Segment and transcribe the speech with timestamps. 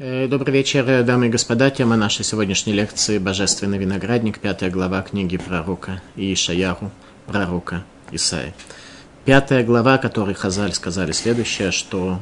[0.00, 1.70] Э, добрый вечер, дамы и господа.
[1.70, 6.92] Тема нашей сегодняшней лекции «Божественный виноградник», пятая глава книги пророка Иишаяру,
[7.26, 8.54] пророка Исаи.
[9.24, 12.20] Пятая глава, которой Хазаль сказали следующее, что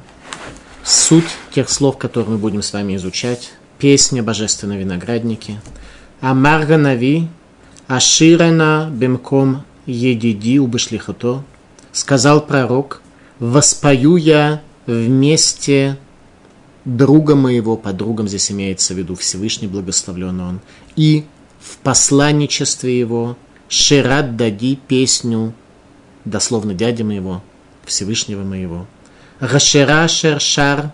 [0.84, 5.60] суть тех слов, которые мы будем с вами изучать, песня «Божественной виноградники»,
[6.22, 7.28] Амарга Нави,
[7.88, 11.44] Аширана Бемком Едиди Убышлихото,
[11.92, 13.02] сказал пророк,
[13.38, 15.98] «Воспою я вместе
[16.86, 20.60] друга моего, под другом здесь имеется в виду Всевышний благословлен он,
[20.94, 21.26] и
[21.60, 23.36] в посланничестве его
[23.68, 25.52] Шират дади песню,
[26.24, 27.42] дословно дяди моего,
[27.84, 28.86] Всевышнего моего.
[29.40, 30.92] Рашера шершар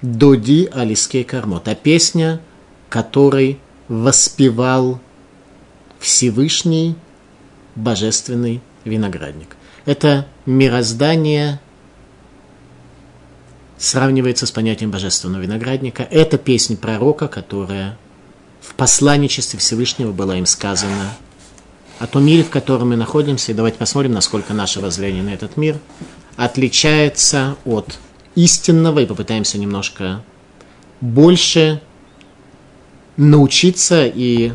[0.00, 1.68] доди алискей кармот.
[1.68, 2.40] А песня,
[2.88, 3.58] которой
[3.88, 4.98] воспевал
[5.98, 6.96] Всевышний
[7.76, 9.56] божественный виноградник.
[9.84, 11.60] Это мироздание
[13.82, 16.04] сравнивается с понятием божественного виноградника.
[16.04, 17.98] Это песня пророка, которая
[18.60, 21.12] в посланничестве Всевышнего была им сказана
[21.98, 23.50] о том мире, в котором мы находимся.
[23.50, 25.78] И давайте посмотрим, насколько наше воззрение на этот мир
[26.36, 27.98] отличается от
[28.36, 30.22] истинного и попытаемся немножко
[31.00, 31.82] больше
[33.16, 34.52] научиться и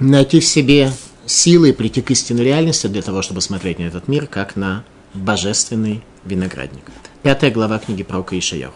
[0.00, 0.92] найти в себе
[1.26, 4.82] силы и прийти к истинной реальности для того, чтобы смотреть на этот мир как на
[5.14, 6.84] божественный виноградник.
[7.22, 8.74] Пятая глава книги пророка Ишаяху.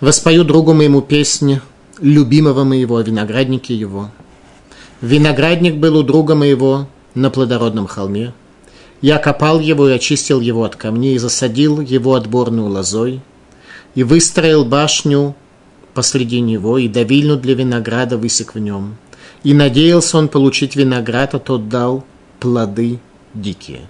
[0.00, 1.60] «Воспою другу моему песнь,
[2.00, 4.10] любимого моего, о винограднике его.
[5.00, 8.32] Виноградник был у друга моего на плодородном холме.
[9.00, 13.20] Я копал его и очистил его от камней, и засадил его отборную лозой,
[13.94, 15.36] и выстроил башню
[15.94, 18.96] посреди него, и давильну для винограда высек в нем.
[19.44, 22.04] И надеялся он получить виноград, а тот дал
[22.40, 22.98] плоды
[23.34, 23.82] дикие.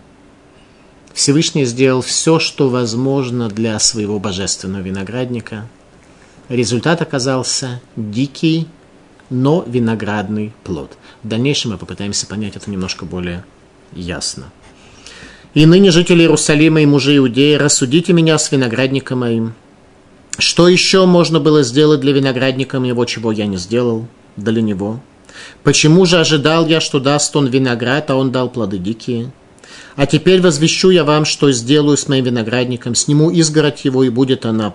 [1.19, 5.69] Всевышний сделал все, что возможно для своего божественного виноградника.
[6.49, 8.69] Результат оказался дикий,
[9.29, 10.97] но виноградный плод.
[11.25, 13.45] В дальнейшем мы попытаемся понять это немножко более
[13.93, 14.45] ясно.
[15.55, 19.55] И ныне жители Иерусалима и мужи Иудеи, рассудите меня с виноградником моим.
[20.39, 24.07] Что еще можно было сделать для виноградника моего, чего я не сделал
[24.37, 25.01] для него?
[25.65, 29.33] Почему же ожидал я, что даст он виноград, а он дал плоды дикие?
[29.97, 32.95] А теперь возвещу я вам, что сделаю с моим виноградником.
[32.95, 34.75] Сниму изгородь его, и будет она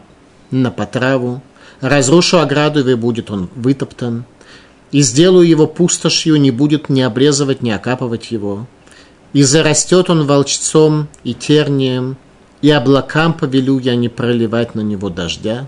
[0.52, 1.42] на потраву.
[1.82, 4.26] Разрушу ограду, и будет он вытоптан.
[4.92, 8.68] И сделаю его пустошью, не будет ни обрезывать, ни окапывать его.
[9.34, 12.18] И зарастет он волчцом и тернием,
[12.62, 15.68] и облакам повелю я не проливать на него дождя.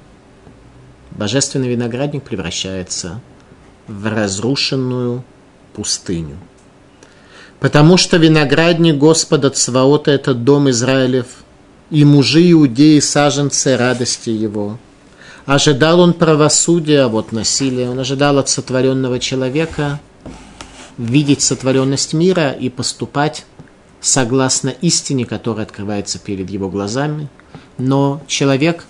[1.12, 3.22] Божественный виноградник превращается
[3.88, 5.24] в разрушенную
[5.74, 6.38] пустыню.
[7.60, 11.28] Потому что виноградник Господа Цваота– это дом Израилев,
[11.90, 14.78] и мужи иудеи– саженцы радости его.
[15.46, 17.90] Ожидал он правосудия, а вот насилия.
[17.90, 20.00] Он ожидал от сотворенного человека
[20.98, 23.46] видеть сотворенность мира и поступать
[24.02, 27.30] согласно истине, которая открывается перед его глазами.
[27.78, 28.86] Но человек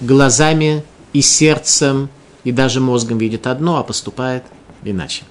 [0.00, 2.08] глазами и сердцем
[2.44, 4.44] и даже мозгом видит одно, а поступает
[4.84, 5.24] иначе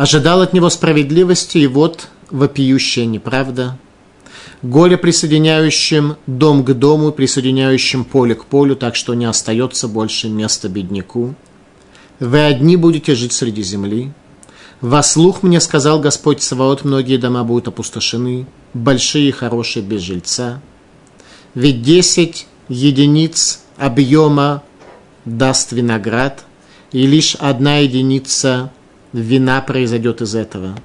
[0.00, 3.76] ожидал от него справедливости, и вот вопиющая неправда.
[4.62, 10.70] Горе присоединяющим дом к дому, присоединяющим поле к полю, так что не остается больше места
[10.70, 11.34] бедняку.
[12.18, 14.10] Вы одни будете жить среди земли.
[14.80, 20.62] Во слух мне сказал Господь Саваот, многие дома будут опустошены, большие и хорошие без жильца.
[21.54, 24.62] Ведь десять единиц объема
[25.26, 26.46] даст виноград,
[26.90, 28.70] и лишь одна единица
[29.12, 30.76] вина произойдет из этого.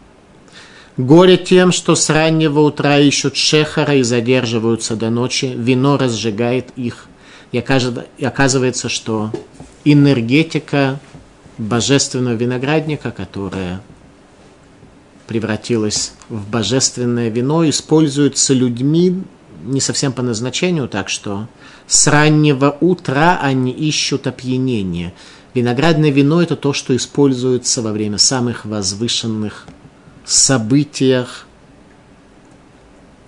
[0.97, 7.07] Горе тем, что с раннего утра ищут шехара и задерживаются до ночи, вино разжигает их.
[7.51, 9.31] И оказывается, что
[9.83, 10.99] энергетика
[11.57, 13.81] божественного виноградника, которая
[15.27, 19.23] превратилась в божественное вино, используется людьми
[19.63, 21.47] не совсем по назначению, так что
[21.87, 25.13] с раннего утра они ищут опьянение–
[25.55, 29.67] Виноградное вино– это то, что используется во время самых возвышенных
[30.25, 31.47] событиях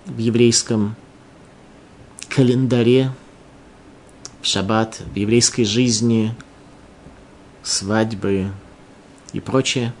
[0.04, 0.94] в еврейском
[2.28, 3.12] календаре,
[4.42, 6.34] в шаббат, в еврейской жизни,
[7.62, 8.48] свадьбы
[9.32, 9.94] и прочее.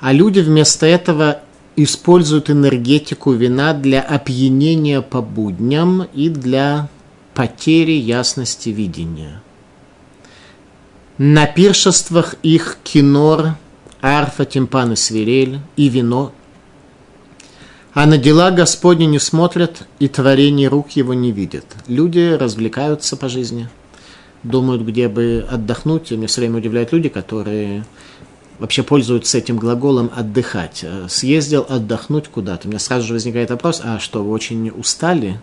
[0.00, 1.40] А люди вместо этого
[1.76, 6.88] используют энергетику вина для опьянения по будням и для
[7.32, 9.40] потери ясности видения–
[11.18, 13.56] на пиршествах их кинор,
[14.00, 16.32] арфа, тимпан и свирель и вино.
[17.92, 21.64] А на дела Господни не смотрят, и творение рук его не видят.
[21.88, 23.68] Люди развлекаются по жизни,
[24.44, 26.12] думают, где бы отдохнуть.
[26.12, 27.84] И меня все время удивляют люди, которые
[28.60, 30.84] вообще пользуются этим глаголом «отдыхать».
[31.08, 32.68] Съездил отдохнуть куда-то.
[32.68, 35.40] У меня сразу же возникает вопрос, а что, вы очень устали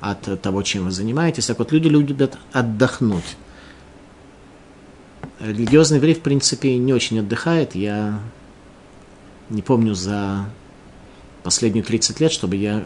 [0.00, 1.46] от того, чем вы занимаетесь?
[1.46, 3.36] Так вот, люди любят отдохнуть.
[5.40, 7.74] Религиозный еврей, в принципе, не очень отдыхает.
[7.74, 8.20] Я
[9.50, 10.46] не помню за
[11.42, 12.84] последние 30 лет, чтобы я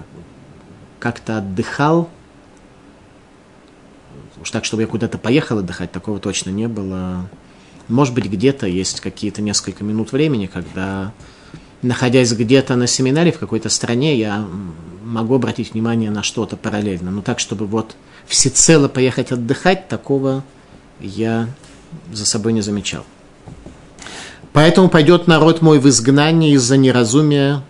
[0.98, 2.10] как-то отдыхал.
[4.40, 7.28] Уж так, чтобы я куда-то поехал отдыхать, такого точно не было.
[7.88, 11.12] Может быть, где-то есть какие-то несколько минут времени, когда,
[11.82, 14.46] находясь где-то на семинаре в какой-то стране, я
[15.04, 17.10] могу обратить внимание на что-то параллельно.
[17.10, 17.96] Но так, чтобы вот
[18.26, 20.42] всецело поехать отдыхать, такого
[21.00, 21.48] я
[22.12, 23.04] за собой не замечал.
[24.52, 27.62] Поэтому пойдет народ мой в изгнание из-за неразумия,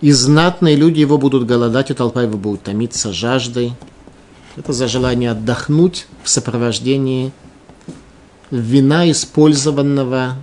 [0.00, 3.72] и знатные люди его будут голодать, и толпа его будет томиться жаждой.
[4.56, 7.32] Это за желание отдохнуть в сопровождении
[8.50, 10.36] вина, использованного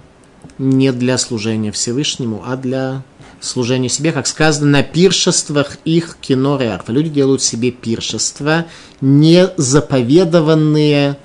[0.57, 3.03] не для служения Всевышнему, а для
[3.39, 6.59] служения себе, как сказано, на пиршествах их кино.
[6.87, 8.65] Люди делают себе пиршества,
[9.01, 11.17] не заповедованные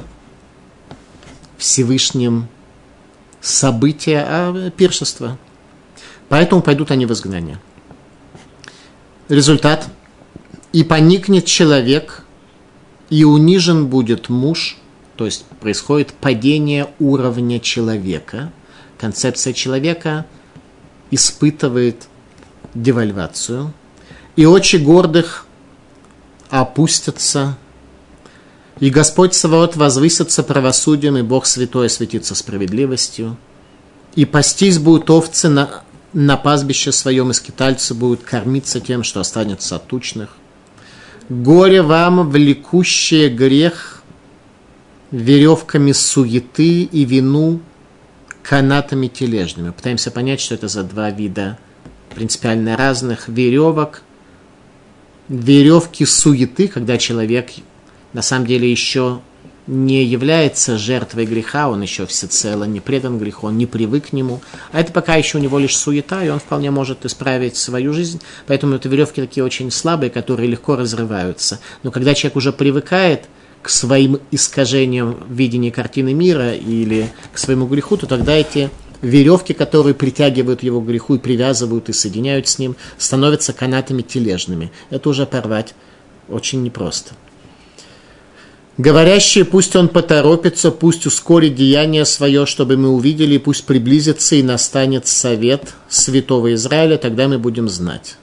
[1.58, 2.48] Всевышним
[3.40, 5.36] события, а пиршества.
[6.28, 7.60] Поэтому пойдут они в изгнание.
[9.28, 9.88] Результат.
[10.72, 12.24] И поникнет человек,
[13.08, 14.76] и унижен будет муж,
[15.16, 18.52] то есть происходит падение уровня человека.
[18.98, 20.26] Концепция человека
[21.10, 22.06] испытывает
[22.74, 23.72] девальвацию,
[24.36, 25.46] и очи гордых
[26.50, 27.56] опустятся
[28.80, 33.36] и Господь Саваот возвысится правосудием, и Бог Святой осветится справедливостью.
[34.14, 35.82] И пастись будут овцы на,
[36.12, 40.36] на пастбище своем, и скитальцы будут кормиться тем, что останется от тучных.
[41.28, 44.02] Горе вам, влекущее грех,
[45.10, 47.60] веревками суеты и вину,
[48.42, 49.70] канатами тележными.
[49.70, 51.58] Пытаемся понять, что это за два вида
[52.14, 54.02] принципиально разных веревок.
[55.28, 57.50] Веревки суеты, когда человек
[58.12, 59.20] на самом деле еще
[59.68, 64.40] не является жертвой греха, он еще всецело не предан греху, он не привык к нему.
[64.72, 68.20] А это пока еще у него лишь суета, и он вполне может исправить свою жизнь.
[68.46, 71.60] Поэтому это веревки такие очень слабые, которые легко разрываются.
[71.82, 73.28] Но когда человек уже привыкает
[73.60, 78.70] к своим искажениям в видении картины мира или к своему греху, то тогда эти
[79.02, 84.72] веревки, которые притягивают его к греху и привязывают и соединяют с ним, становятся канатами тележными.
[84.88, 85.74] Это уже порвать
[86.28, 87.12] очень непросто.
[88.78, 95.08] Говорящие, пусть он поторопится, пусть ускорит деяние свое, чтобы мы увидели, пусть приблизится и настанет
[95.08, 98.16] совет святого Израиля, тогда мы будем знать.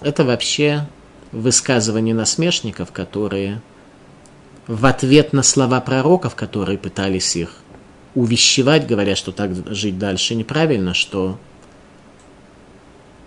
[0.00, 0.88] Это вообще
[1.30, 3.62] высказывание насмешников, которые
[4.66, 7.54] в ответ на слова пророков, которые пытались их
[8.16, 11.38] увещевать, говоря, что так жить дальше неправильно, что,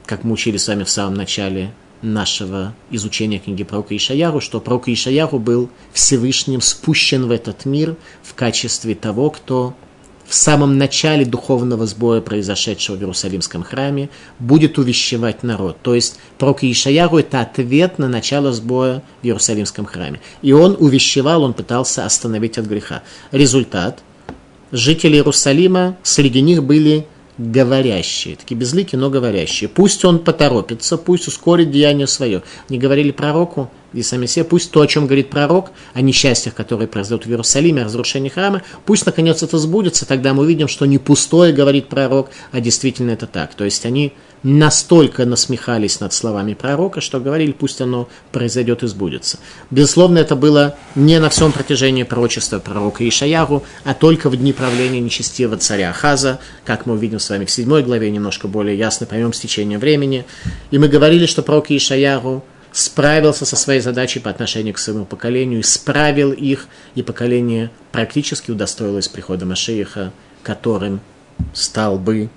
[0.05, 1.73] как мы учили с вами в самом начале
[2.05, 8.33] нашего изучения книги пророка Ишаяру, что пророк Ишаяру был Всевышним спущен в этот мир в
[8.33, 9.75] качестве того, кто
[10.25, 14.09] в самом начале духовного сбоя, произошедшего в Иерусалимском храме,
[14.39, 15.77] будет увещевать народ.
[15.83, 20.21] То есть пророк Ишаяру– это ответ на начало сбоя в Иерусалимском храме.
[20.41, 23.03] И он увещевал, он пытался остановить от греха.
[23.31, 24.01] Результат–
[24.71, 29.69] жители Иерусалима, среди них были говорящие, такие безликие, но говорящие.
[29.69, 32.43] Пусть он поторопится, пусть ускорит деяние свое.
[32.69, 36.87] Не говорили пророку и сами себе, пусть то, о чем говорит пророк, о несчастьях, которые
[36.87, 40.97] произойдут в Иерусалиме, о разрушении храма, пусть наконец это сбудется, тогда мы увидим, что не
[40.97, 43.55] пустое говорит пророк, а действительно это так.
[43.55, 44.13] То есть они
[44.45, 49.39] настолько насмехались над словами пророка, что говорили, пусть оно произойдет и сбудется.
[49.71, 54.99] Безусловно, это было не на всем протяжении пророчества пророка Ишаяру, а только в дни правления
[54.99, 59.33] нечестивого царя Ахаза, как мы увидим с вами в седьмой главе, немножко более ясно поймем
[59.33, 60.25] с течением времени.
[60.69, 62.43] И мы говорили, что пророк Ишаяру
[62.75, 69.07] справился со своей задачей по отношению к своему поколению, исправил их, и поколение практически удостоилось
[69.07, 70.11] прихода Машеиха,
[70.43, 70.99] которым
[71.53, 72.29] стал бы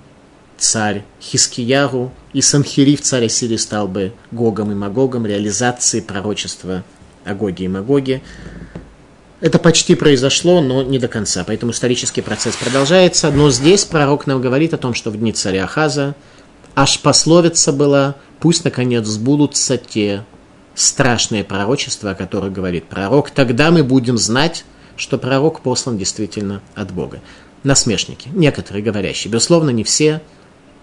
[0.57, 6.85] царь Хискияру, и Санхирив царь Ассирии стал бы Гогом и Магогом, реализацией пророчества
[7.25, 8.21] о Гоге и Магоге.
[9.41, 13.29] Это почти произошло, но не до конца, поэтому исторический процесс продолжается.
[13.29, 16.15] Но здесь пророк нам говорит о том, что в дни царя Ахаза
[16.75, 20.23] аж пословица была «пусть, наконец, сбудутся те
[20.75, 24.63] страшные пророчества, о которых говорит пророк, тогда мы будем знать,
[24.95, 27.19] что пророк послан действительно от Бога.
[27.63, 30.21] Насмешники, некоторые говорящие, безусловно, не все,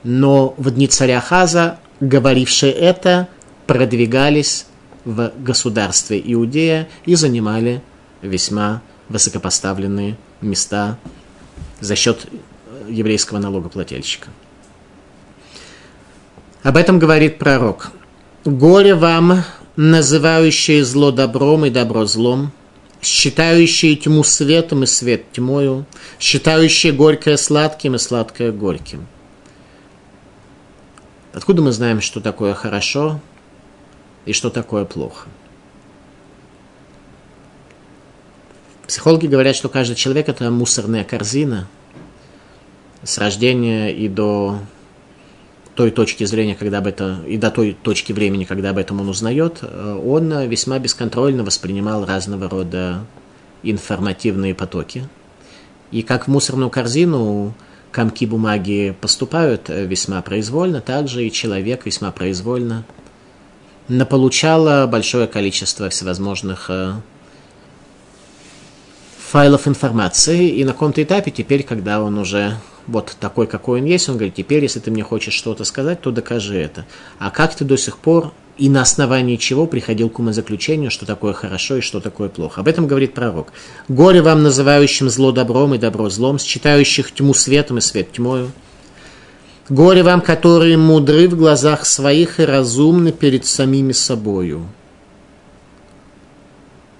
[0.04, 3.28] но в дни царя Хаза говорившие это,
[3.66, 4.66] продвигались
[5.04, 7.82] в государстве Иудея и занимали
[8.22, 10.98] весьма высокопоставленные места
[11.80, 12.26] за счет
[12.88, 14.28] еврейского налогоплательщика.
[16.66, 17.92] Об этом говорит пророк.
[18.44, 19.44] «Горе вам,
[19.76, 22.50] называющие зло добром и добро злом,
[23.00, 25.86] считающие тьму светом и свет тьмою,
[26.18, 29.06] считающие горькое сладким и сладкое горьким».
[31.32, 33.20] Откуда мы знаем, что такое хорошо
[34.24, 35.28] и что такое плохо?
[38.88, 41.68] Психологи говорят, что каждый человек– это мусорная корзина.
[43.04, 44.58] С рождения и до
[45.76, 49.08] той точки зрения, когда об этом, и до той точки времени, когда об этом он
[49.08, 53.04] узнает, он весьма бесконтрольно воспринимал разного рода
[53.62, 55.08] информативные потоки.
[55.92, 57.54] И как в мусорную корзину
[57.92, 62.84] комки бумаги поступают весьма произвольно, также и человек весьма произвольно
[63.88, 66.94] наполучало большое количество всевозможных э,
[69.18, 72.56] файлов информации, и на каком-то этапе теперь, когда он уже
[72.86, 76.10] вот такой, какой он есть, он говорит, теперь, если ты мне хочешь что-то сказать, то
[76.10, 76.86] докажи это.
[77.18, 81.32] А как ты до сих пор и на основании чего приходил к умозаключению, что такое
[81.32, 82.60] хорошо и что такое плохо.
[82.60, 83.52] Об этом говорит пророк.
[83.88, 88.52] «Горе вам, называющим зло добром и добро злом, считающих тьму светом и свет тьмою.
[89.68, 94.66] Горе вам, которые мудры в глазах своих и разумны перед самими собою».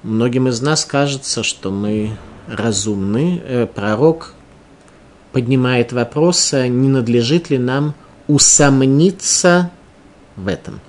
[0.03, 2.17] Многим из нас кажется, что мы
[2.47, 3.43] разумны.
[3.45, 4.36] Э, пророк
[5.37, 7.95] поднимает вопрос, а не надлежит ли нам
[8.27, 9.71] усомниться
[10.35, 10.81] в этом.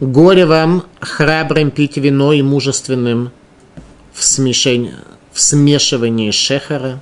[0.00, 3.30] Горе вам, храбрым пить вино и мужественным
[4.12, 4.92] в, смешении,
[5.32, 6.98] в смешивании шехара,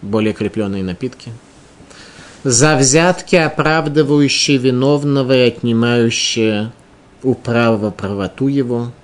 [0.00, 1.32] более крепленные напитки.
[2.42, 6.72] За взятки, оправдывающие виновного и отнимающие
[7.22, 8.90] у правого правоту его–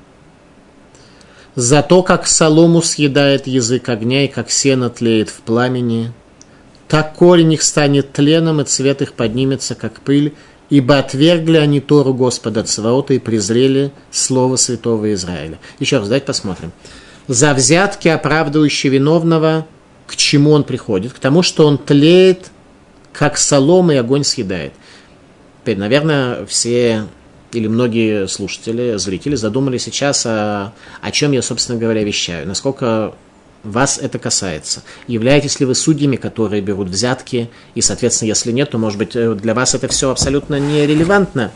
[1.59, 6.13] за то, как солому съедает язык огня и как сено тлеет в пламени,
[6.87, 10.35] так корень их станет тленом, и цвет их поднимется, как пыль,
[10.71, 15.59] ибо отвергли они Тору Господа Цваота и презрели Слово Святого Израиля.
[15.81, 16.71] Еще раз, давайте посмотрим.
[17.27, 19.67] За взятки, оправдывающие виновного,
[20.07, 21.13] к чему он приходит?
[21.13, 22.53] К тому, что он тлеет,
[23.13, 24.75] как солома, и огонь съедает.
[25.63, 27.09] Теперь, наверное, все
[27.53, 33.15] или многие слушатели, зрители задумали сейчас, о, о чем я, собственно говоря, вещаю, насколько
[33.63, 34.83] вас это касается.
[35.07, 39.35] Являетесь ли вы судьями, которые берут взятки, и, соответственно, если нет, то, может быть, э,
[39.35, 41.53] для вас это все абсолютно нерелевантно.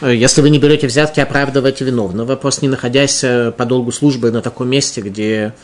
[0.00, 4.42] Если вы не берете взятки, оправдываете виновного, просто не находясь э, по долгу службы на
[4.42, 5.54] таком месте, где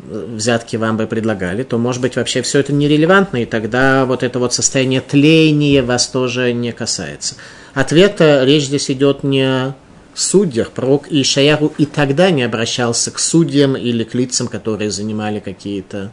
[0.00, 4.24] э, взятки вам бы предлагали, то, может быть, вообще все это нерелевантно, и тогда вот
[4.24, 7.36] это вот состояние тления вас тоже не касается.
[7.76, 9.74] Ответа речь здесь идет не о
[10.14, 10.70] судьях.
[10.70, 16.10] Пророк Ишаяру и тогда не обращался к судьям или к лицам, которые занимали какие-то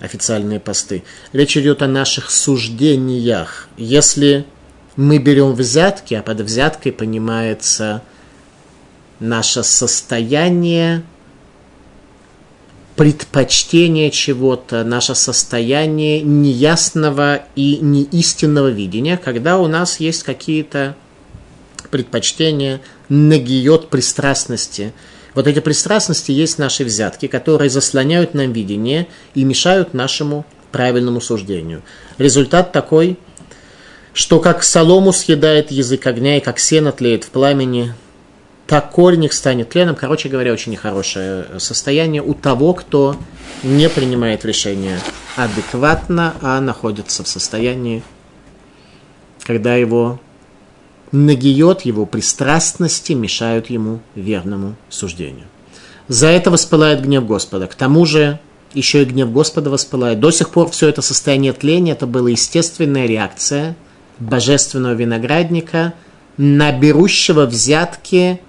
[0.00, 1.04] официальные посты.
[1.32, 3.68] Речь идет о наших суждениях.
[3.76, 4.44] Если
[4.96, 8.02] мы берем взятки, а под взяткой понимается
[9.20, 11.04] наше состояние
[12.96, 20.96] предпочтение чего-то, наше состояние неясного и неистинного видения, когда у нас есть какие-то
[21.90, 24.92] предпочтения, нагиет пристрастности.
[25.34, 31.82] Вот эти пристрастности есть наши взятки, которые заслоняют нам видение и мешают нашему правильному суждению.
[32.16, 33.18] Результат такой,
[34.14, 37.94] что как солому съедает язык огня и как сено тлеет в пламени,
[38.68, 39.94] корень станет тленом.
[39.94, 43.16] Короче говоря, очень нехорошее состояние у того, кто
[43.62, 44.98] не принимает решения
[45.36, 48.02] адекватно, а находится в состоянии,
[49.44, 50.20] когда его
[51.12, 55.46] нагиет, его пристрастности мешают ему верному суждению.
[56.08, 57.66] За это воспылает гнев Господа.
[57.66, 58.38] К тому же
[58.74, 60.20] еще и гнев Господа воспылает.
[60.20, 63.76] До сих пор все это состояние тления, это была естественная реакция
[64.18, 65.94] божественного виноградника
[66.36, 68.40] на берущего взятки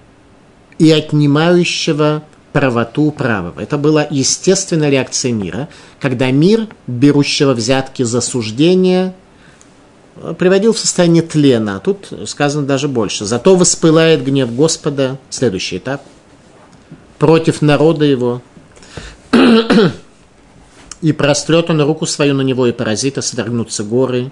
[0.79, 3.59] и отнимающего правоту правого.
[3.59, 5.69] Это была естественная реакция мира,
[5.99, 9.13] когда мир, берущего взятки за суждение,
[10.39, 11.79] приводил в состояние тлена.
[11.79, 13.25] Тут сказано даже больше.
[13.25, 16.01] Зато воспылает гнев Господа, следующий этап,
[17.19, 18.41] против народа его,
[21.01, 24.31] и прострет он руку свою на него, и паразита свергнутся горы,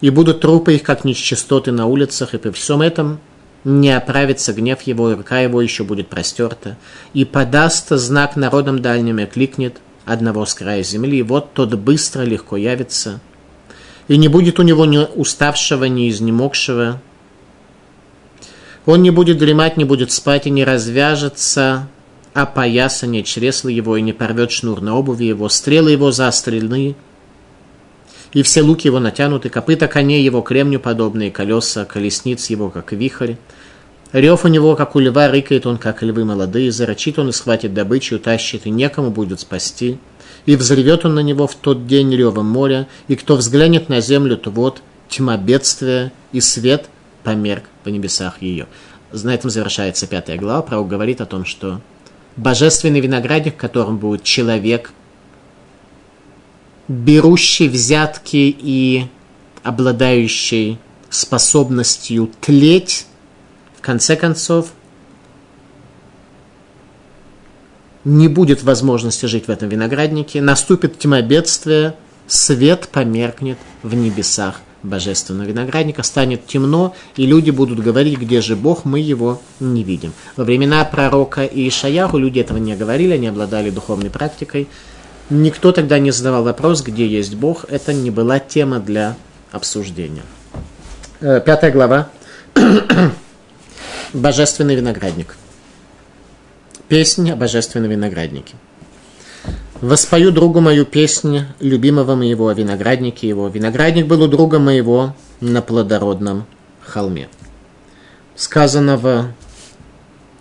[0.00, 3.18] и будут трупы их, как нечистоты на улицах, и при всем этом–
[3.64, 6.76] не оправится гнев его, и рука его еще будет простерта,
[7.14, 12.22] и подаст знак народам дальним и кликнет одного с края земли, и вот тот быстро,
[12.22, 13.20] легко явится.
[14.08, 17.00] и не будет у него ни уставшего, ни изнемогшего.
[18.84, 21.88] Он не будет дремать, не будет спать и не развяжется
[22.34, 26.96] опоясание чресла его и не порвет шнур на обуви его, стрелы его заострены,
[28.32, 33.34] и все луки его натянуты, копыта коней его кремню подобные, колеса, колесниц его, как вихрь.
[34.12, 37.72] Рев у него, как у льва, рыкает он, как львы молодые, зарочит он и схватит
[37.72, 39.98] добычу, утащит, и некому будет спасти.
[40.44, 44.36] И взревет он на него в тот день ревом моря, и кто взглянет на землю,
[44.36, 46.88] то вот тьма бедствия, и свет
[47.22, 48.66] померк по небесах ее.
[49.12, 50.62] На этом завершается пятая глава.
[50.62, 51.80] Пророк говорит о том, что
[52.36, 54.92] божественный виноградник, которым будет человек,
[56.88, 59.06] берущий взятки и
[59.62, 60.78] обладающий
[61.10, 63.06] способностью тлеть,
[63.76, 64.72] в конце концов,
[68.04, 71.94] не будет возможности жить в этом винограднике, наступит тьма бедствия,
[72.26, 78.84] свет померкнет в небесах божественного виноградника, станет темно, и люди будут говорить, где же Бог,
[78.84, 80.12] мы его не видим.
[80.36, 84.66] Во времена пророка Ишаяху люди этого не говорили, они обладали духовной практикой.
[85.32, 89.16] Никто тогда не задавал вопрос, где есть Бог, это не была тема для
[89.50, 90.24] обсуждения.
[91.22, 92.10] Э, пятая глава.
[94.12, 95.36] Божественный виноградник.
[96.86, 98.56] Песня о божественном винограднике.
[99.80, 103.48] Воспою другу мою песню, любимого моего, о винограднике его.
[103.48, 106.44] Виноградник был у друга моего на плодородном
[106.82, 107.30] холме.
[108.36, 109.32] Сказано в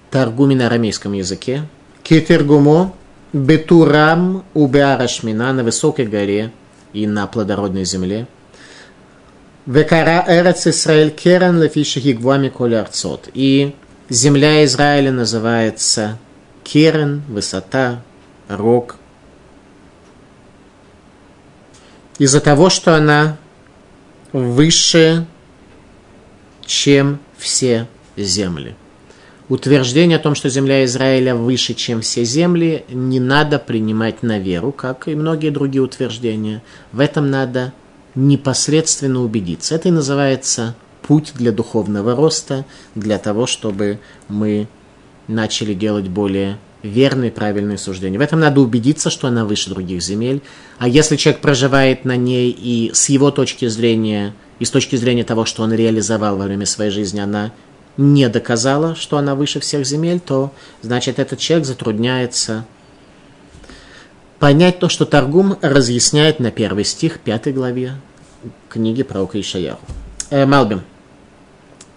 [0.10, 1.63] Таргуме на арамейском языке.
[2.03, 2.93] Китергумо
[3.33, 6.51] бетурам убеарашмина на высокой горе
[6.93, 8.27] и на плодородной земле.
[9.65, 13.29] Векара эрец Исраэль керен лефиши гигвами коля арцот.
[13.33, 13.75] И
[14.09, 16.17] земля Израиля называется
[16.63, 18.01] керен, высота,
[18.47, 18.97] рог,
[22.17, 23.38] из-за того, что она
[24.31, 25.25] выше,
[26.65, 28.75] чем все земли.
[29.51, 34.72] Утверждение о том, что земля Израиля выше, чем все земли, не надо принимать на веру,
[34.72, 36.64] как и многие другие утверждения.
[36.94, 37.74] В этом надо
[38.16, 39.75] непосредственно убедиться.
[39.75, 42.64] Это и называется путь для духовного роста,
[42.96, 44.70] для того, чтобы мы
[45.27, 48.20] начали делать более верные, правильные суждения.
[48.20, 50.42] В этом надо убедиться, что она выше других земель.
[50.77, 55.25] А если человек проживает на ней и с его точки зрения, и с точки зрения
[55.25, 57.51] того, что он реализовал во время своей жизни, она
[57.97, 60.51] не доказала, что она выше всех земель, то
[60.81, 62.65] значит этот человек затрудняется
[64.39, 67.93] понять то, что Таргум разъясняет на первый стих, пятой главе
[68.69, 69.85] книги пророка Ишаяху.
[70.29, 70.81] Э, Малбим.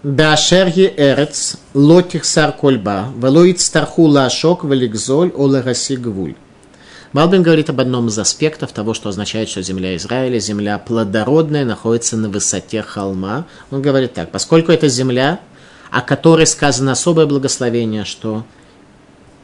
[0.03, 6.35] Башерги эрец, лотих сар кольба, велоит старху лашок, великзоль, олараси гвуль.
[7.11, 12.17] Малбин говорит об одном из аспектов того, что означает, что земля Израиля, земля плодородная, находится
[12.17, 13.45] на высоте холма.
[13.71, 15.39] Он говорит так, поскольку эта земля
[15.91, 18.45] о которой сказано особое благословение, что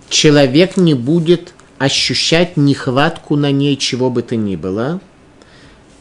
[0.10, 5.02] человек не будет ощущать нехватку на ней чего бы то ни было,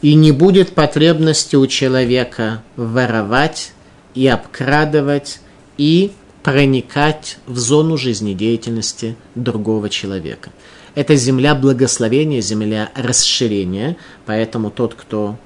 [0.01, 3.73] и не будет потребности у человека воровать,
[4.13, 5.39] и обкрадывать,
[5.77, 6.11] и
[6.43, 10.51] проникать в зону жизнедеятельности другого человека.
[10.95, 15.37] Это земля благословения, земля расширения, поэтому тот, кто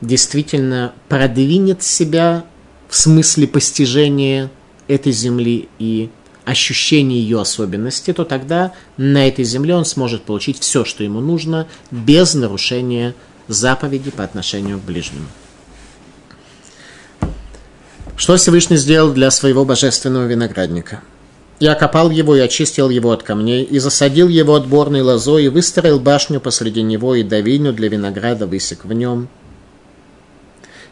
[0.00, 2.44] действительно продвинет себя
[2.88, 4.50] в смысле постижения
[4.86, 6.10] этой земли и
[6.44, 11.68] ощущения ее особенности, то тогда на этой земле он сможет получить все, что ему нужно,
[11.90, 13.14] без нарушения
[13.48, 15.26] заповеди по отношению к ближнему.
[18.16, 21.02] Что Всевышний сделал для своего божественного виноградника?
[21.60, 26.00] Я копал его и очистил его от камней, и засадил его отборной лозой, и выстроил
[26.00, 29.28] башню посреди него, и давиню для винограда высек в нем.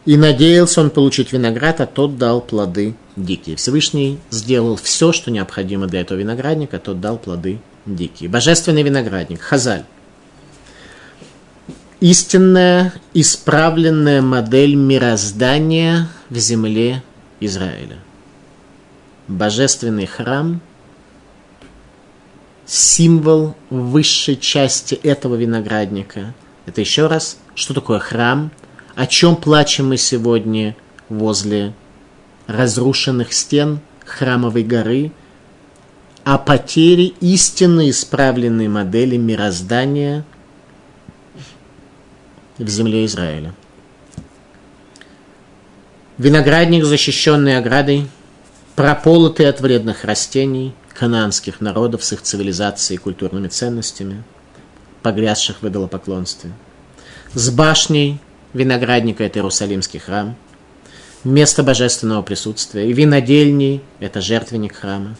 [0.07, 3.57] И надеялся он получить виноград, а тот дал плоды дикие.
[3.57, 8.31] Всевышний сделал все, что необходимо для этого виноградника, тот дал плоды дикие.
[8.31, 9.85] Божественный виноградник, хазаль.
[12.01, 17.03] Истинная, исправленная модель мироздания в земле
[17.40, 17.99] Израиля.
[19.27, 20.61] Божественный храм–
[22.66, 26.35] символ высшей части этого виноградника.
[26.66, 28.51] Это еще раз, что такое храм,
[28.96, 30.74] о чем плачем мы сегодня
[31.11, 31.74] возле
[32.46, 35.12] разрушенных стен храмовой горы,
[36.24, 40.24] о потере истинно исправленной модели мироздания
[42.56, 43.54] в земле Израиля.
[46.16, 48.09] Виноградник, защищенный оградой,
[48.74, 54.24] прополотый от вредных растений, кананских народов с их цивилизацией и культурными ценностями,
[55.02, 56.50] погрязших в идолопоклонстве.
[57.35, 58.18] С башней,
[58.52, 60.37] виноградника– это Иерусалимский храм,
[61.24, 62.88] место божественного присутствия.
[62.88, 65.16] И винодельней– это жертвенник храма.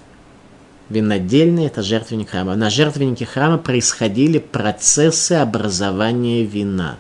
[0.89, 2.55] Винодельный– это жертвенник храма.
[2.55, 6.99] На жертвеннике храма происходили процессы образования вина,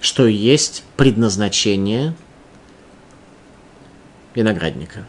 [0.00, 2.14] что есть предназначение
[4.34, 5.04] виноградника.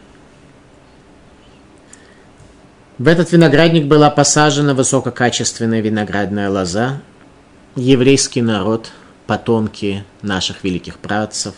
[3.00, 7.00] В этот виноградник была посажена высококачественная виноградная лоза.
[7.74, 8.90] Еврейский народ,
[9.30, 11.54] потомки наших великих працев,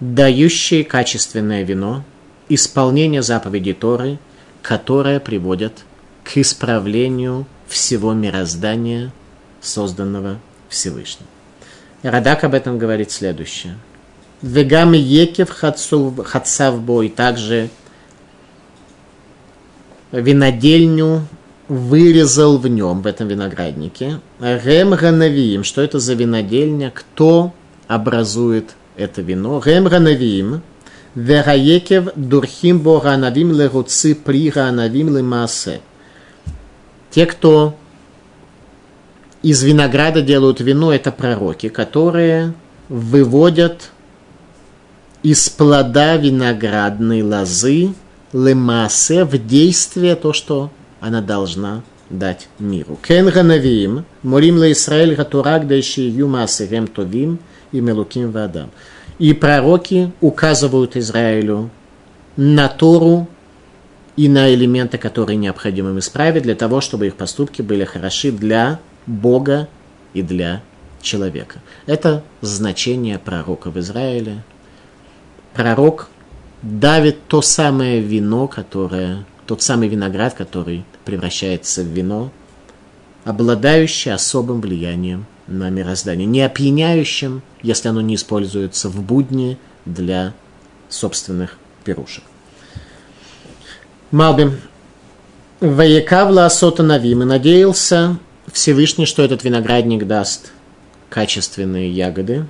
[0.00, 2.02] дающие качественное вино–
[2.48, 4.18] исполнение заповедей Торы,
[4.60, 5.84] которая приводит
[6.24, 9.12] к исправлению всего мироздания,
[9.60, 11.28] созданного Всевышним.
[12.02, 13.78] Радак об этом говорит следующее.
[14.42, 15.48] Вегами Екев
[17.02, 17.70] и также
[20.10, 21.28] винодельню
[21.68, 24.20] вырезал в нем, в этом винограднике.
[24.40, 27.52] Рем Ганавиим, что это за винодельня, кто
[27.88, 29.62] образует это вино.
[29.64, 30.62] Рем Ганавиим–
[31.16, 35.80] Вераекев дурхим бо ранавим леруци при ранавим лемасе.
[37.10, 37.74] Те, кто
[39.42, 42.52] из винограда делают вино, это пророки, которые
[42.90, 43.92] выводят
[45.22, 47.94] из плода виноградной лозы
[48.34, 50.70] лемасе в действие то, что
[51.06, 52.98] она должна дать миру.
[53.06, 57.38] Кен ганавим, молим ле Исраэль гатурак дайши юмасе гем товим
[57.72, 58.70] и мелуким вадам.
[59.18, 61.70] И пророки указывают Израилю
[62.36, 63.28] на Тору
[64.16, 68.80] и на элементы, которые необходимо им исправить, для того, чтобы их поступки были хороши для
[69.06, 69.68] Бога
[70.12, 70.62] и для
[71.00, 71.60] человека.
[71.86, 74.42] Это значение пророка в Израиле.
[75.54, 76.08] Пророк
[76.62, 82.30] давит то самое вино, которое, тот самый виноград, который превращается в вино,
[83.24, 90.34] обладающий особым влиянием на мироздание, не опьяняющим, если оно не используется в будни для
[90.88, 92.24] собственных пирушек.
[94.10, 94.58] Малбим.
[95.60, 98.18] Ваякавла Асота Навим и надеялся
[98.52, 100.52] Всевышний, что этот виноградник даст
[101.08, 102.46] качественные ягоды.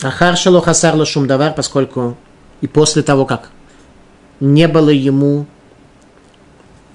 [0.00, 2.16] Ахар Шалохасарла Шумдавар, поскольку
[2.60, 3.50] и после того, как
[4.40, 5.46] не было ему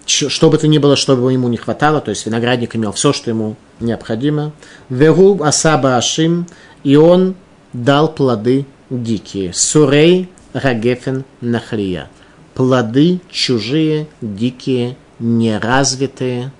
[0.08, 3.14] что бы то ни было, что бы ему не хватало, то есть виноградник имел все,
[3.14, 4.54] что ему необходимо.
[4.90, 6.48] Веру асаба ашим,
[6.84, 7.36] и он
[7.74, 9.54] дал плоды дикие.
[9.54, 12.10] Сурей рагефен нахрия.
[12.54, 16.52] Плоды чужие, дикие, неразвитые.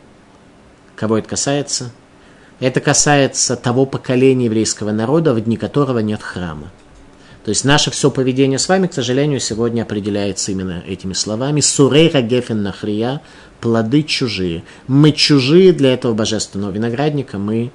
[0.96, 1.92] Кого это касается?
[2.60, 6.72] Это касается того поколения еврейского народа, в дни которого нет храма.
[7.48, 11.62] То есть наше все поведение с вами, к сожалению, сегодня определяется именно этими словами.
[11.62, 13.22] Сурейра гефен нахрия,
[13.62, 14.66] плоды чужие.
[14.88, 17.72] Мы чужие для этого божественного виноградника, мы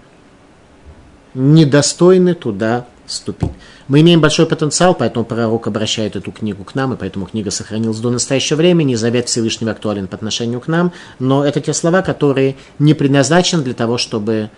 [1.33, 3.49] недостойны туда ступить.
[3.89, 7.99] Мы имеем большой потенциал, поэтому пророк обращает эту книгу к нам, и поэтому книга сохранилась
[7.99, 12.57] до настоящего времени, завет Всевышнего актуален по отношению к нам, но это те слова, которые
[12.79, 14.51] не предназначены для того, чтобы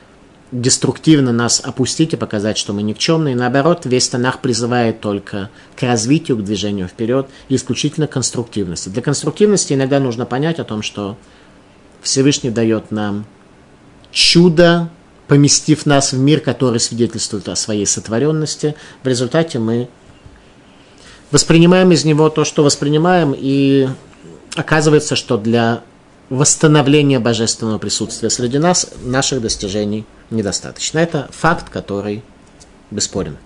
[0.55, 3.35] деструктивно нас опустить и показать, что мы никчемные.
[3.35, 8.89] Наоборот, весь Танах призывает только к развитию, к движению вперед и исключительно конструктивности.
[8.89, 11.17] Для конструктивности иногда нужно понять о том, что
[12.03, 13.27] Всевышний дает нам
[14.13, 14.91] чудо,
[15.27, 18.77] поместив нас в мир, который свидетельствует о своей сотворенности.
[19.03, 19.89] В результате мы
[21.33, 23.89] воспринимаем из него то, что воспринимаем, и
[24.55, 25.83] оказывается, что для
[26.31, 30.99] восстановления божественного присутствия среди нас наших достижений недостаточно.
[30.99, 32.23] Это факт, который
[32.91, 33.37] бесспорен.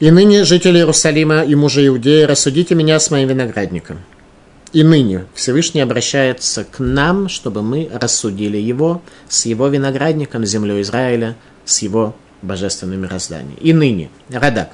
[0.00, 4.00] И ныне, жители Иерусалима и мужи Иудеи, рассудите меня с моим виноградником.
[4.72, 11.36] И ныне Всевышний обращается к нам, чтобы мы рассудили его с его виноградником, землей Израиля,
[11.64, 13.56] с его божественным мирозданием.
[13.60, 14.70] И ныне, Радак,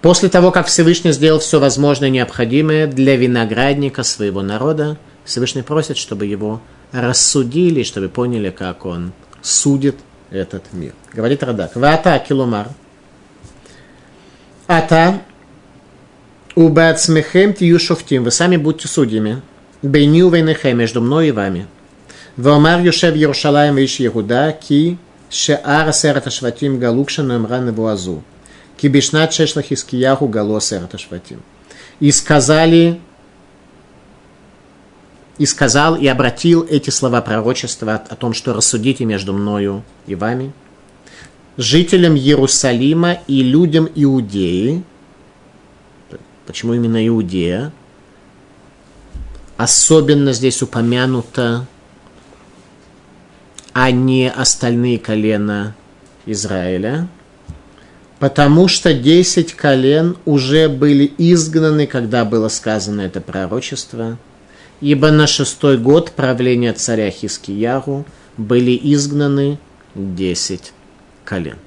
[0.00, 6.26] после того, как Всевышний сделал все возможное необходимое для виноградника своего народа, Всевышний просит, чтобы
[6.26, 9.96] его рассудили, чтобы поняли, как он судит
[10.30, 10.92] этот мир.
[11.12, 11.76] Говорит Радак.
[11.76, 12.68] Вата килумар.
[14.66, 15.20] Ата
[16.54, 18.24] убацмехем тию шуфтим.
[18.24, 19.42] Вы сами будьте судьями.
[19.82, 21.66] Бейню вейнехем между мной и вами.
[22.36, 24.98] Вомар Юшев Иерушалаем Иш Иуда, ки
[25.30, 28.22] шеар асерат ашватим галукша номра невуазу.
[28.76, 31.42] Ки бишнат шешлах искияху гало асерат ашватим.
[31.98, 33.00] И сказали
[35.40, 40.52] и сказал и обратил эти слова пророчества о том, что рассудите между мною и вами,
[41.56, 44.82] жителям Иерусалима и людям Иудеи.
[46.46, 47.72] Почему именно Иудея?
[49.56, 51.66] Особенно здесь упомянуто,
[53.72, 55.74] а не остальные колена
[56.26, 57.08] Израиля,
[58.18, 64.18] потому что десять колен уже были изгнаны, когда было сказано это пророчество,
[64.80, 68.04] ибо на шестой год правления царя Хискияру
[68.36, 69.58] были изгнаны
[69.94, 70.72] десять
[71.24, 71.58] колен.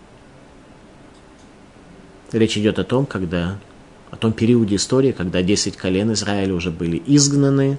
[2.32, 3.60] Речь идет о том, когда,
[4.10, 7.78] о том периоде истории, когда десять колен Израиля уже были изгнаны,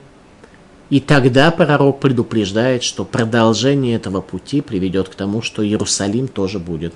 [0.90, 6.94] и тогда пророк предупреждает, что продолжение этого пути приведет к тому, что Иерусалим тоже будет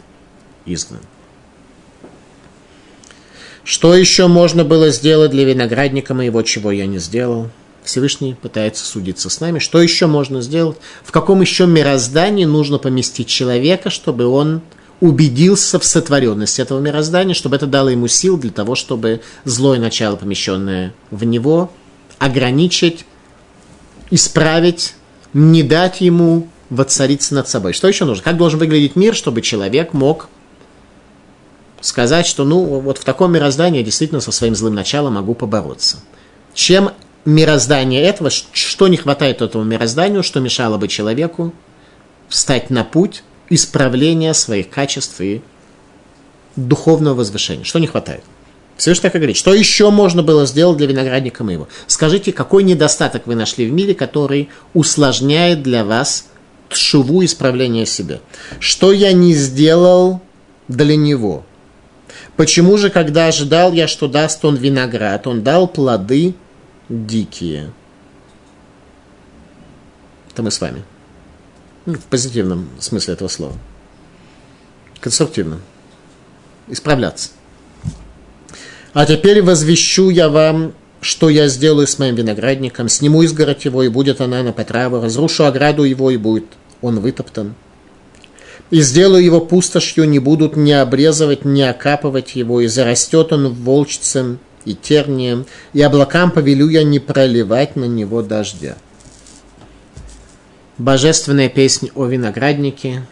[0.67, 1.01] изгнан.
[3.65, 7.49] Что еще можно было сделать для виноградника моего, чего я не сделал?
[7.89, 9.59] Всевышний пытается судиться с нами.
[9.59, 10.77] Что еще можно сделать?
[11.03, 14.61] В каком еще мироздании нужно поместить человека, чтобы он
[15.01, 20.17] убедился в сотворенности этого мироздания, чтобы это дало ему сил для того, чтобы злое начало,
[20.17, 21.73] помещенное в него,
[22.19, 23.07] ограничить,
[24.11, 24.95] исправить,
[25.33, 27.73] не дать ему воцариться над собой.
[27.73, 28.23] Что еще нужно?
[28.23, 30.29] Как должен выглядеть мир, чтобы человек мог
[31.81, 36.01] сказать, что ну вот в таком мироздании я действительно со своим злым началом могу побороться.
[36.53, 36.91] Чем
[37.25, 41.53] мироздание этого, что не хватает этому мирозданию, что мешало бы человеку
[42.29, 45.43] встать на путь исправления своих качеств и
[46.57, 47.65] духовного возвышения.
[47.65, 48.23] Что не хватает?
[48.77, 51.69] Всевышний так и говорит, что еще можно было сделать для виноградника моего?
[51.89, 56.27] Скажите, какой недостаток вы нашли в мире, который усложняет для вас
[56.69, 58.21] тшуву исправления себя?
[58.61, 60.21] Что я не сделал
[60.69, 61.45] для него?
[62.37, 66.35] Почему же, когда ожидал я, что даст он виноград, он дал плоды
[66.89, 67.73] дикие?
[70.31, 70.85] Это мы с вами.
[71.87, 73.55] Ну, в позитивном смысле этого слова.
[75.01, 75.61] Конструктивно.
[76.69, 77.31] Исправляться.
[78.93, 82.89] А теперь возвещу я вам, что я сделаю с моим виноградником.
[82.89, 85.01] Сниму изгородь его, и будет она на потраву.
[85.01, 86.47] Разрушу ограду его, и будет
[86.83, 87.55] он вытоптан
[88.71, 94.39] и сделаю его пустошью, не будут ни обрезывать, ни окапывать его, и зарастет он волчцем
[94.65, 98.77] и тернием, и облакам повелю я не проливать на него дождя.
[100.79, 103.07] Божественная песня о винограднике,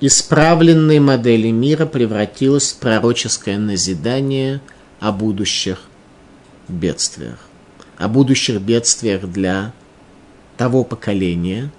[0.00, 4.60] исправленной модели мира превратилась в пророческое назидание
[5.00, 5.84] о будущих
[6.68, 7.38] бедствиях.
[7.96, 9.72] О будущих бедствиях для
[10.56, 11.70] того поколения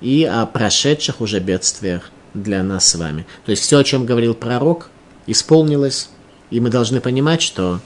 [0.00, 3.26] и о прошедших уже бедствиях для нас с вами.
[3.44, 4.90] То есть все, о чем говорил пророк,
[5.26, 6.08] исполнилось,
[6.50, 7.80] и мы должны понимать, что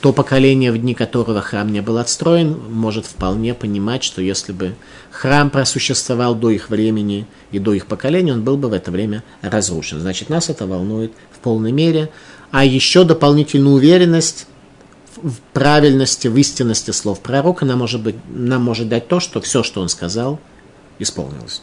[0.00, 4.74] то поколение, в дни которого храм не был отстроен, может вполне понимать, что если бы
[5.10, 9.24] храм просуществовал до их времени и до их поколения, он был бы в это время
[9.40, 10.00] разрушен.
[10.00, 12.10] Значит, нас это волнует в полной мере.
[12.50, 14.46] А еще дополнительную уверенность
[15.16, 19.62] в правильности, в истинности слов пророка нам может, быть, нам может дать то, что все,
[19.62, 20.38] что он сказал,
[20.98, 21.62] исполнилось.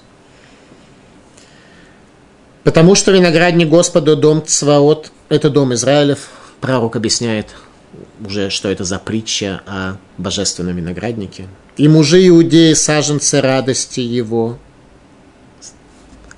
[2.63, 6.29] Потому что виноградник Господа, дом Цваот, это дом Израилев.
[6.61, 7.47] Пророк объясняет
[8.25, 11.47] уже, что это за притча о божественном винограднике.
[11.77, 14.57] И мужи иудеи саженцы радости его.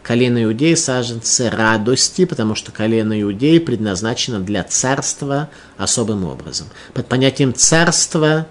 [0.01, 6.67] Колено иудеи саженцы радости, потому что колено иудеи предназначено для царства особым образом.
[6.93, 8.47] Под понятием царства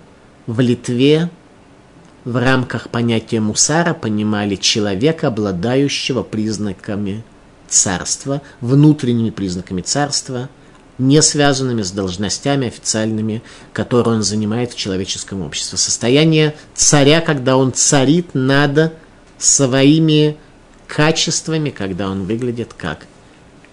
[0.47, 1.31] в Литве
[2.25, 7.23] в рамках понятия мусара понимали человека, обладающего признаками
[7.69, 10.49] царства, внутренними признаками царства,
[10.98, 15.78] не связанными с должностями официальными, которые он занимает в человеческом обществе.
[15.78, 18.92] Состояние царя, когда он царит над
[19.38, 20.37] своими
[20.87, 23.07] качествами, когда он выглядит как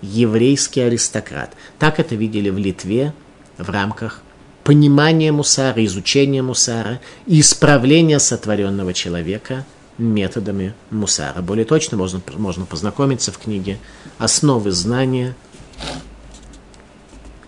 [0.01, 1.53] еврейский аристократ.
[1.77, 3.13] Так это видели в Литве
[3.57, 4.21] в рамках
[4.63, 9.65] понимания мусара, изучения мусара и исправления сотворенного человека–
[10.01, 11.41] методами мусара.
[11.41, 13.79] Более точно можно, можно познакомиться в книге
[14.17, 15.35] «Основы знания»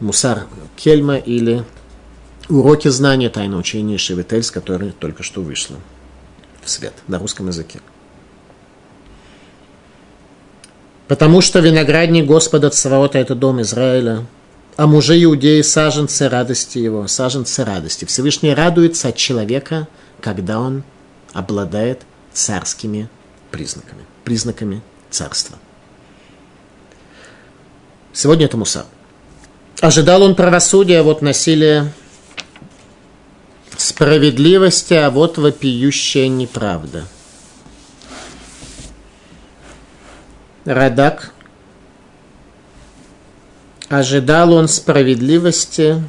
[0.03, 1.63] Мусар Кельма или
[2.49, 3.29] «Уроки знания.
[3.29, 5.77] Тайны учения Шевительс», которая только что вышла
[6.61, 7.79] в свет на русском языке.
[11.07, 14.25] Потому что виноградник Господа Цаваота– это дом Израиля,
[14.75, 18.03] а мужи иудеи– саженцы радости его, саженцы радости.
[18.03, 19.87] Всевышний радуется от человека,
[20.19, 20.83] когда он
[21.31, 22.01] обладает
[22.33, 23.07] царскими
[23.51, 25.57] признаками, признаками царства.
[28.11, 28.85] Сегодня это Муса.
[29.83, 31.91] Ожидал он правосудия, вот насилие
[33.75, 37.03] справедливости, а вот вопиющая неправда.
[40.63, 41.33] Радак.
[43.89, 46.01] Ожидал он справедливости,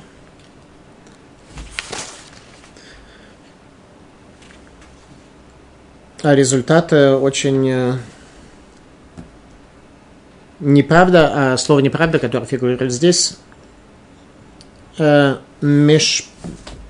[6.23, 7.99] А результаты очень э,
[10.61, 13.37] неправда, а слово неправда, которое фигурирует здесь,
[14.99, 16.27] э, миш,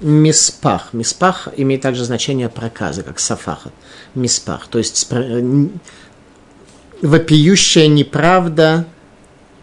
[0.01, 0.93] миспах.
[0.93, 3.71] Миспах имеет также значение проказа, как сафаха.
[4.14, 4.67] Миспах.
[4.69, 5.67] То есть э,
[7.03, 8.87] вопиющая неправда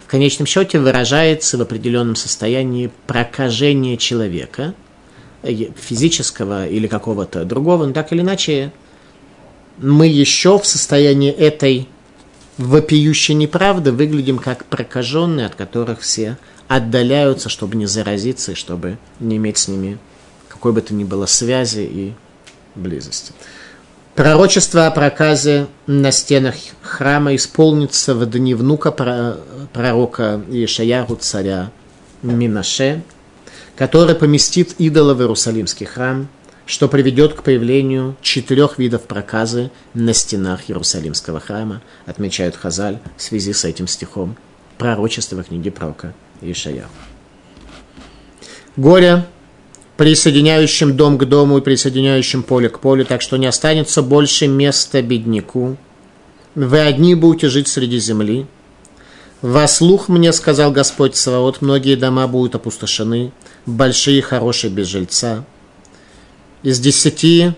[0.05, 4.73] в конечном счете выражается в определенном состоянии прокажения человека,
[5.43, 8.71] э, физического или какого-то другого, но так или иначе
[9.77, 11.87] мы еще в состоянии этой
[12.57, 16.37] вопиющей неправды выглядим как прокаженные, от которых все
[16.75, 19.97] отдаляются, чтобы не заразиться и чтобы не иметь с ними
[20.47, 22.13] какой бы то ни было связи и
[22.75, 23.33] близости.
[24.15, 31.71] Пророчество о проказе на стенах храма исполнится в дни внука пророка Ишаяру царя
[32.21, 33.01] Минаше,
[33.75, 36.27] который поместит идола в Иерусалимский храм–
[36.67, 43.51] что приведет к появлению четырех видов проказы на стенах Иерусалимского храма, отмечают Хазаль в связи
[43.51, 44.37] с этим стихом
[44.77, 46.89] пророчества книги пророка Ишаяху.
[48.75, 49.25] Горе
[49.97, 55.01] присоединяющим дом к дому и присоединяющим поле к полю, так что не останется больше места
[55.01, 55.77] бедняку.
[56.55, 58.47] Вы одни будете жить среди земли.
[59.41, 63.31] Во слух мне, сказал Господь Саваот, многие дома будут опустошены,
[63.65, 65.45] большие, хорошие, без жильца
[66.63, 67.53] из десяти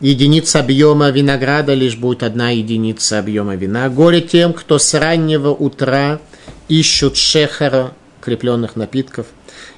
[0.00, 3.88] единиц объема винограда лишь будет одна единица объема вина.
[3.88, 6.20] Горе тем, кто с раннего утра
[6.68, 9.26] ищут шехара, крепленных напитков,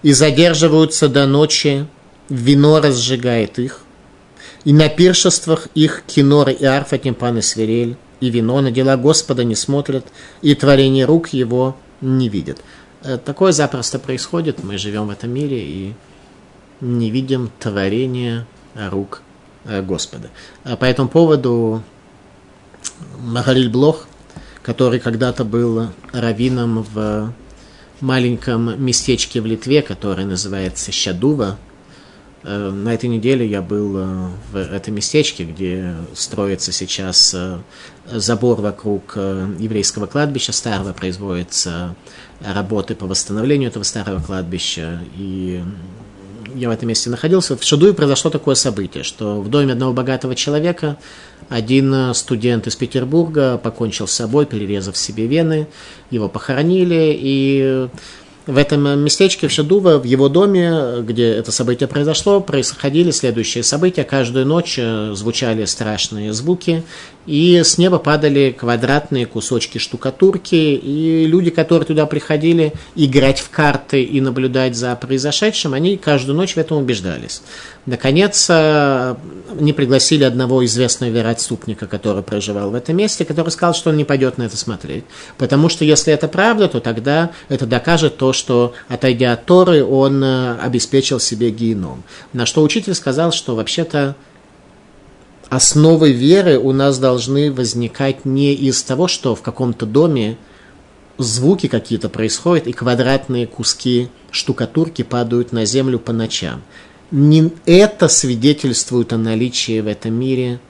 [0.02, 1.86] и задерживаются до ночи,
[2.28, 3.80] вино разжигает их,
[4.64, 9.44] и на пиршествах их киноры и арфа, тимпан и свирель, и вино на дела Господа
[9.44, 10.06] не смотрят,
[10.42, 12.58] и творение рук его не видят.
[13.02, 15.94] Э, такое запросто происходит, мы живем в этом мире, и
[16.80, 19.22] не видим творения рук
[19.64, 20.30] э, Господа.
[20.64, 21.82] А по этому поводу
[23.18, 24.06] Магалиль Блох,
[24.62, 27.32] который когда-то был раввином в
[28.00, 31.58] маленьком местечке в Литве, которое называется Щадува,
[32.42, 37.36] э, на этой неделе я был э, в этом местечке, где строится сейчас
[38.06, 41.94] забор вокруг еврейского кладбища старого, производятся
[42.40, 45.00] работы по восстановлению этого старого кладбища.
[45.16, 45.62] И
[46.54, 50.34] я в этом месте находился, в Шадуе произошло такое событие, что в доме одного богатого
[50.34, 50.96] человека
[51.48, 55.66] один э, студент из Петербурга покончил с собой, перерезав себе вены,
[56.10, 57.88] его похоронили, и
[58.46, 64.02] в этом местечке, в Шадува, в его доме, где это событие произошло, происходили следующие события.
[64.02, 66.82] Каждую ночь э, звучали страшные звуки,
[67.30, 74.02] и с неба падали квадратные кусочки штукатурки, и люди, которые туда приходили играть в карты
[74.02, 77.42] и наблюдать за произошедшим, они каждую ночь в этом убеждались.
[77.86, 79.14] Наконец, э,
[79.54, 84.04] не пригласили одного известного вероотступника, который проживал в этом месте, который сказал, что он не
[84.04, 85.04] пойдет на это смотреть.
[85.38, 90.22] Потому что если это правда, то тогда это докажет то, что, отойдя от Торы, он
[90.24, 92.02] э, обеспечил себе геном.
[92.32, 94.16] На что учитель сказал, что вообще-то
[95.50, 100.38] основы веры у нас должны возникать не из того, что в каком-то доме
[101.18, 106.62] звуки какие-то происходят, и квадратные куски штукатурки падают на землю по ночам.
[107.10, 110.60] Не это свидетельствует о наличии в этом мире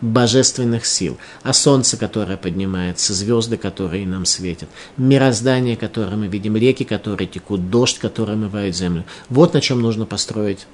[0.00, 6.84] божественных сил, а солнце, которое поднимается, звезды, которые нам светят, мироздание, которое мы видим, реки,
[6.84, 9.04] которые текут, дождь, который омывает землю.
[9.30, 10.66] Вот на чем нужно построить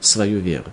[0.00, 0.72] свою веру.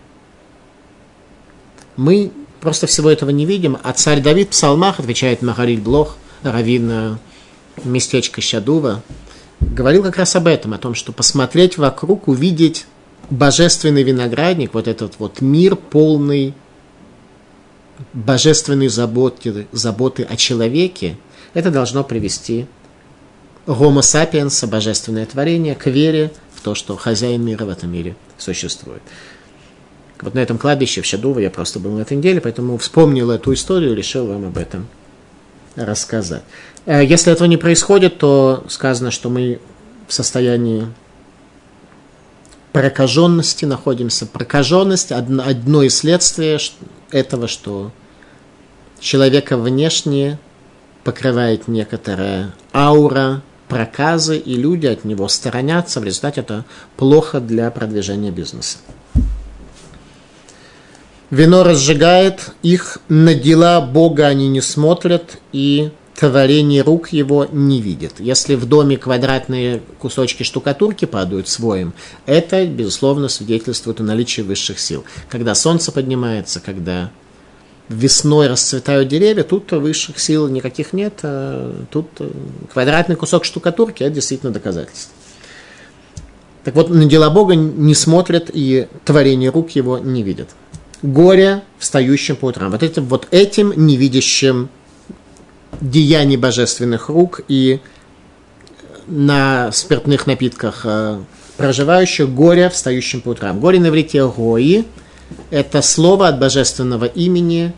[1.98, 2.32] Мы
[2.62, 7.18] просто всего этого не видим, а царь Давид в псалмах, отвечает Магариль Блох, раввин
[7.84, 9.04] местечко Щадува,
[9.60, 12.86] говорил как раз об этом, о том, что посмотреть вокруг, увидеть
[13.30, 16.54] божественный виноградник, вот этот вот мир полный
[18.14, 21.18] божественной заботы, заботы о человеке,
[21.54, 22.68] это должно привести
[23.66, 29.02] Homo sapiens, божественное творение, к вере в то, что хозяин мира в этом мире существует.
[30.22, 33.54] Вот на этом кладбище в Шадово я просто был на этой неделе, поэтому вспомнил эту
[33.54, 34.88] историю и решил вам об этом
[35.76, 36.44] рассказать.
[36.86, 39.60] Э, если этого не происходит, то сказано, что мы
[40.08, 40.88] в состоянии
[42.72, 44.26] прокаженности находимся.
[44.26, 46.58] Прокаженность– одно из следствий
[47.12, 47.92] этого, что
[49.00, 50.40] человека внешне
[51.04, 56.00] покрывает некоторая аура проказы, и люди от него сторонятся.
[56.00, 56.66] В результате это
[56.96, 58.78] плохо для продвижения бизнеса.
[61.30, 68.14] Вино разжигает их, на дела Бога они не смотрят, и творение рук его не видят.
[68.20, 71.94] Если в доме квадратные кусочки штукатурки падают своим,
[72.26, 75.04] это, безусловно, свидетельствует о наличии высших сил.
[75.30, 77.12] Когда солнце поднимается, когда
[77.90, 82.08] весной расцветают деревья, тут высших сил никаких нет, а тут
[82.72, 85.14] квадратный кусок штукатурки, это действительно доказательство.
[86.64, 90.50] Так вот, на дела Бога не смотрят и творение рук его не видят.
[91.02, 92.72] Горе встающим по утрам.
[92.72, 94.70] Вот этим, вот этим невидящим
[95.80, 97.80] деяний божественных рук и
[99.06, 101.20] на спиртных напитках э,
[101.58, 103.60] проживающих горе встающим по утрам.
[103.60, 104.86] Горе на иврите гои–
[105.52, 107.74] это слово от божественного имени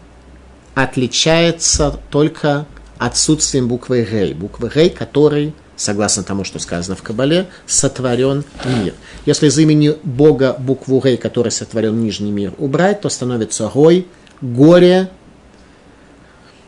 [0.75, 2.65] отличается только
[2.97, 4.33] отсутствием буквы «рей».
[4.33, 8.93] Буквы «рей», который согласно тому, что сказано в Кабале, сотворен мир.
[9.25, 14.05] Если из имени Бога букву Рей, который сотворен нижний мир, убрать, то становится Рой,
[14.41, 15.09] горе,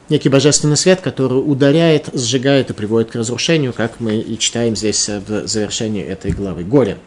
[0.07, 5.09] некий божественный свет, который ударяет, сжигает и приводит к разрушению, как мы и читаем здесь
[5.09, 6.63] в завершении этой главы.
[6.63, 6.97] Горе.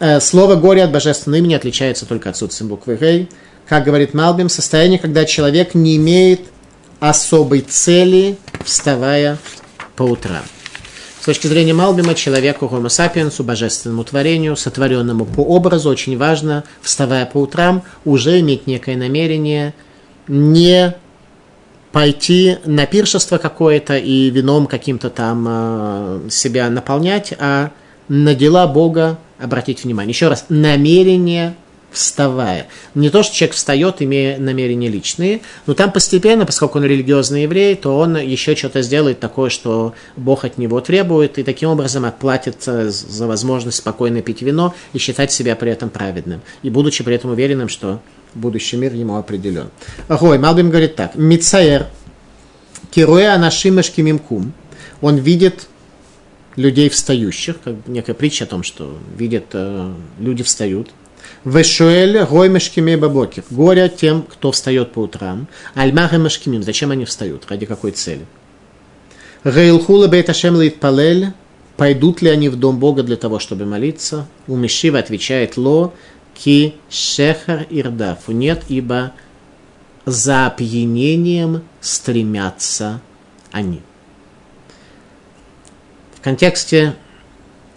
[0.00, 3.28] Э, слово «горе» от божественного имени отличается только отсутствием буквы «рей».
[3.68, 6.40] Как говорит Малбим, состояние, когда человек не имеет
[6.98, 9.38] особой цели, вставая
[9.96, 10.42] по утрам.
[11.22, 17.26] С точки зрения Малбима, человеку Homo sapiens, божественному творению, сотворенному по образу, очень важно, вставая
[17.26, 19.72] по утрам, уже иметь некое намерение
[20.26, 20.96] не
[21.92, 27.70] пойти на пиршество какое-то и вином каким-то там э, себя наполнять, а
[28.08, 30.10] на дела Бога обратить внимание.
[30.10, 31.54] Еще раз, намерение
[31.92, 32.68] вставая.
[32.94, 37.74] Не то, что человек встает, имея намерения личные, но там постепенно, поскольку он религиозный еврей,
[37.76, 42.62] то он еще что-то сделает такое, что Бог от него требует, и таким образом отплатит
[42.62, 46.40] за возможность спокойно пить вино и считать себя при этом праведным.
[46.62, 48.00] И будучи при этом уверенным, что
[48.34, 49.68] будущий мир ему определен.
[50.08, 51.14] Ой, Малбим говорит так.
[51.14, 51.86] Мицаер,
[52.90, 54.52] Кируя Анашимешки Мимкум,
[55.00, 55.68] он видит
[56.56, 60.90] людей встающих, как некая притча о том, что видят, э, люди встают–
[61.44, 63.44] Вешуэль гой мешкими бабокер.
[63.50, 65.48] Горе тем, кто встает по утрам.
[65.74, 66.62] Альмахи мешкимим.
[66.62, 67.46] Зачем они встают?
[67.48, 68.26] Ради какой цели?
[69.44, 71.32] Гейлхула бейт Ашем палель.
[71.76, 74.28] Пойдут ли они в дом Бога для того, чтобы молиться?
[74.46, 75.92] У Мишива отвечает Ло,
[76.34, 78.32] ки шехар ирдафу.
[78.32, 79.12] Нет, ибо
[80.04, 83.00] за опьянением стремятся
[83.50, 83.80] они.
[86.14, 86.94] В контексте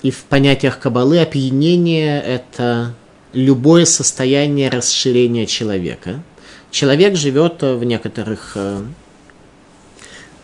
[0.04, 2.94] и в понятиях Кабалы опьянение– это
[3.36, 6.24] любое состояние расширения человека.
[6.72, 8.82] Человек живет в некоторых э,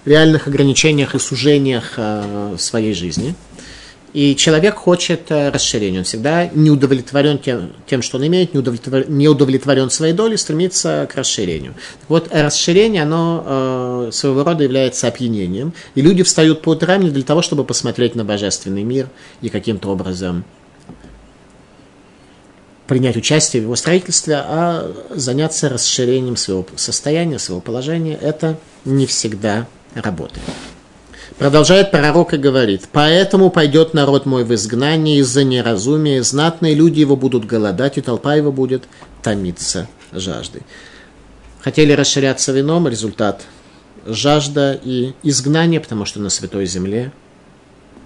[0.06, 3.36] реальных ограничениях и сужениях э, своей жизни.
[4.14, 6.00] И человек хочет э, расширения.
[6.00, 10.38] Он всегда не удовлетворен тем, тем что он имеет, не удовлетворен, не удовлетворен своей долей,
[10.38, 11.74] стремится к расширению.
[12.02, 15.74] Так вот, расширение, оно э, своего рода является опьянением.
[15.96, 19.08] И люди встают по утрам не для того, чтобы посмотреть на божественный мир
[19.42, 20.44] и каким-то образом
[22.88, 29.68] принять участие в его строительстве, а заняться расширением своего состояния, своего положения, это не всегда
[29.94, 30.44] работает.
[31.38, 37.16] Продолжает пророк и говорит, «Поэтому пойдет народ мой в изгнание из-за неразумия, знатные люди его
[37.16, 38.84] будут голодать, и толпа его будет
[39.24, 40.64] томиться жаждой».
[41.62, 43.42] Хотели расширяться вином, результат–
[44.06, 47.12] жажда и изгнание, потому что на Святой Земле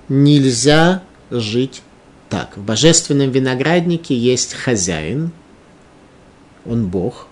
[0.10, 1.82] нельзя жить
[2.30, 5.32] так, в божественном винограднике есть хозяин,
[6.66, 7.28] он Бог,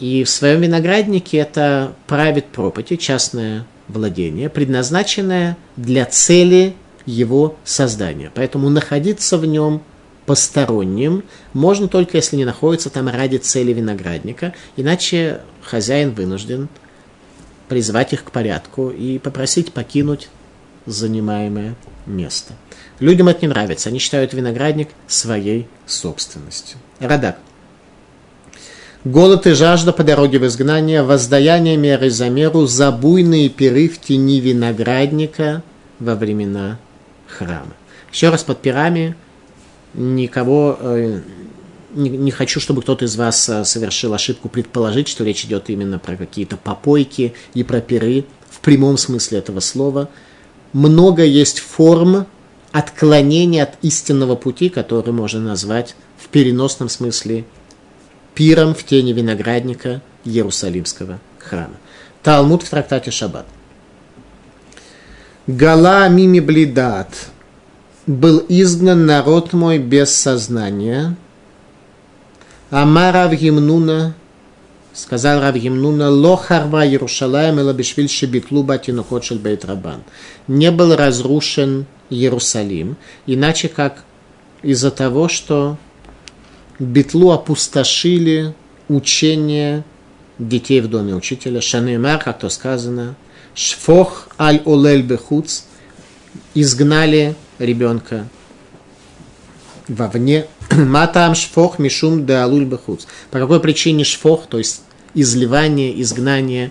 [0.00, 6.74] и в своем винограднике это правит пропати, частное владение, предназначенное для цели
[7.06, 8.30] его создания.
[8.34, 9.82] Поэтому находиться в нем
[10.26, 11.24] посторонним
[11.54, 16.68] можно только если не находится там ради цели виноградника, иначе хозяин вынужден
[17.68, 20.28] призвать их к порядку и попросить покинуть
[20.86, 21.76] занимаемое
[22.06, 22.54] место.
[23.00, 23.88] Людям это не нравится.
[23.88, 26.78] Они считают виноградник своей собственностью.
[26.98, 27.38] Радак.
[29.04, 34.40] Голод и жажда по дороге в изгнание, воздаяние меры за меру, забуйные пиры в тени
[34.40, 35.62] виноградника
[36.00, 36.78] во времена
[37.28, 37.74] храма.
[38.12, 39.14] Еще раз под пирами
[39.94, 41.20] никого э,
[41.94, 46.00] не, не хочу, чтобы кто-то из вас э, совершил ошибку предположить, что речь идет именно
[46.00, 50.08] про какие-то попойки и про пиры в прямом смысле этого слова.
[50.72, 52.26] Много есть форм
[52.72, 57.44] отклонение от истинного пути, который можно назвать в переносном смысле
[58.34, 61.74] пиром в тени виноградника Иерусалимского храма.
[62.22, 63.46] Талмуд в трактате Шаббат.
[65.46, 67.08] Гала мими блидат.
[68.06, 71.16] Был изгнан народ мой без сознания.
[72.70, 74.14] Амара Гимнуна,
[74.98, 80.02] сказал Рав Гимнуна, ло харва Иерушалаем эла бешвиль шебитлу батинухот шель бейт рабан.
[80.48, 82.96] Не был разрушен Иерусалим,
[83.26, 84.04] иначе как
[84.62, 85.76] из-за того, что
[86.78, 88.54] Бетлу опустошили
[88.88, 89.84] учение
[90.38, 91.60] детей в доме учителя.
[91.60, 93.14] Шанеймар, как то сказано,
[93.54, 95.62] шфох аль олель бехуц,
[96.54, 98.28] изгнали ребенка
[99.88, 100.46] вовне.
[100.70, 103.06] Матам шфох мишум де алуль бехуц.
[103.30, 104.82] По какой причине шфох, то есть
[105.20, 106.70] изливание, изгнание,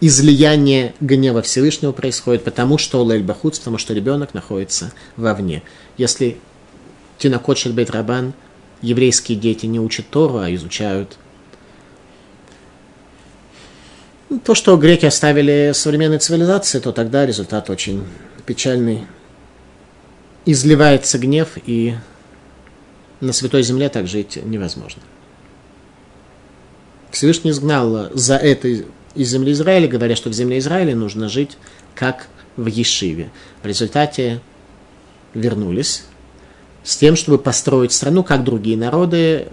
[0.00, 5.62] излияние гнева Всевышнего происходит, потому что олель бехуц, потому что ребенок находится вовне.
[5.96, 6.38] Если
[7.18, 8.32] Тинакот Шельбейт Рабан,
[8.80, 11.18] еврейские дети не учат Тору, а изучают
[14.44, 18.04] то, что греки оставили современной цивилизации, то тогда результат очень
[18.46, 19.06] печальный.
[20.44, 21.94] Изливается гнев, и
[23.20, 25.02] на Святой Земле так жить невозможно.
[27.10, 31.56] Всевышний изгнал за это из земли Израиля, говоря, что в земле Израиля нужно жить
[31.94, 33.30] как в Ешиве.
[33.62, 34.40] В результате
[35.34, 36.04] вернулись
[36.84, 39.48] с тем, чтобы построить страну, как другие народы,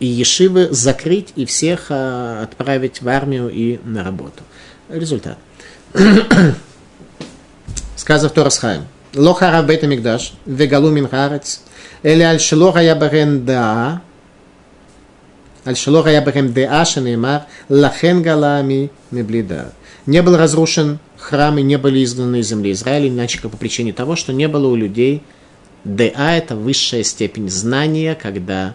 [0.00, 4.42] и Ешивы закрыть и всех а, отправить в армию и на работу.
[4.88, 5.38] Результат.
[7.96, 8.86] Сказав Торасхайм.
[9.14, 11.62] Лохара бейта мигдаш, вегалу мин харец,
[12.02, 14.02] или аль шелоха я барен даа,
[15.68, 19.72] аль шелоха я барен даа, шанеймар, лахен галами меблида.
[20.06, 23.92] Не был разрушен храм и не были изгнаны из земли Израиля, иначе как по причине
[23.92, 25.22] того, что не было у людей
[25.84, 26.04] ДА–
[26.36, 28.74] это высшая степень знания, когда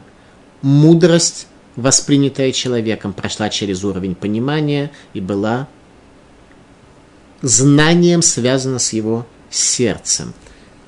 [0.61, 5.67] мудрость, воспринятая человеком, прошла через уровень понимания и была
[7.41, 10.33] знанием, связано с его сердцем.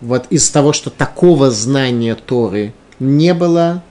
[0.01, 3.83] Вот из того, что такого знания Торы не было,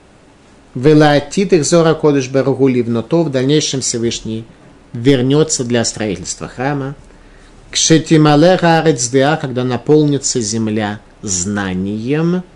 [0.75, 4.45] Велаатит их зора кодыш баругули то в дальнейшем Всевышний
[4.93, 6.95] вернется для строительства храма.
[7.71, 12.43] Кшетималеха арецдеа, когда наполнится земля знанием–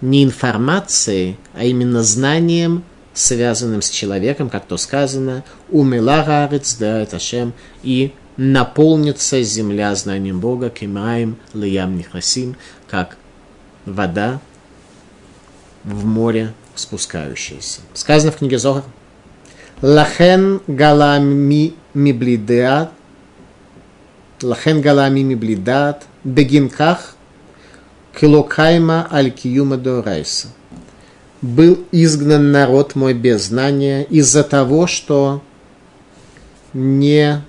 [0.00, 2.84] не информацией, а именно знанием,
[3.14, 7.52] связанным с человеком, как то сказано, умела гарец да Ашем,
[7.82, 12.56] и наполнится земля знанием Бога, кемаем лиям нихрасим,
[12.88, 13.16] как
[13.84, 14.40] вода
[15.82, 17.80] в море спускающаяся.
[17.94, 18.84] Сказано в книге Зогар,
[19.82, 22.92] Лахен галами миблидеат,
[24.42, 27.16] Лахен галами миблидат, бегинках
[28.18, 30.48] Килокайма аль-киюма дорайса.
[31.40, 35.40] Был изгнан народ мой без знания из-за того, что
[36.72, 37.42] не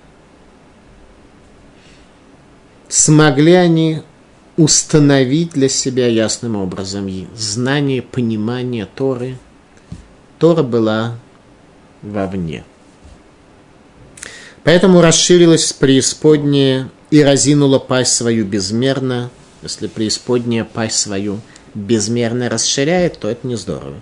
[2.88, 4.03] смогли они
[4.62, 9.38] установить для себя ясным образом знание, понимание Торы.
[10.38, 11.18] Тора была
[12.01, 12.64] вовне.
[14.64, 19.32] Поэтому расширилась преисподняя и разинула пасть свою безмерно–
[19.62, 21.41] если преисподняя пасть свою
[21.74, 23.99] безмерно расширяет, то это не здорово.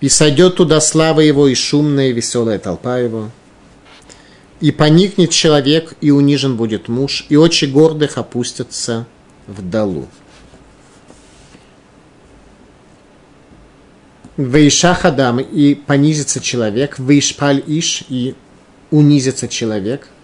[0.00, 3.30] И сойдет туда слава его, и шумная, и веселая толпа его.
[4.60, 9.06] И поникнет человек, и унижен будет муж, и очи гордых опустятся
[9.50, 10.08] в долу.
[14.36, 18.34] Вейша хадам, и понизится человек, вейшпаль иш, и
[18.90, 20.08] унизится человек–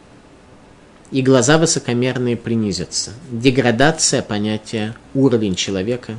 [1.11, 3.12] и глаза высокомерные принизятся.
[3.31, 6.14] Деградация понятия, уровень человека,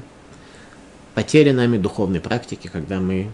[1.14, 3.32] потеря нами духовной практики, когда мы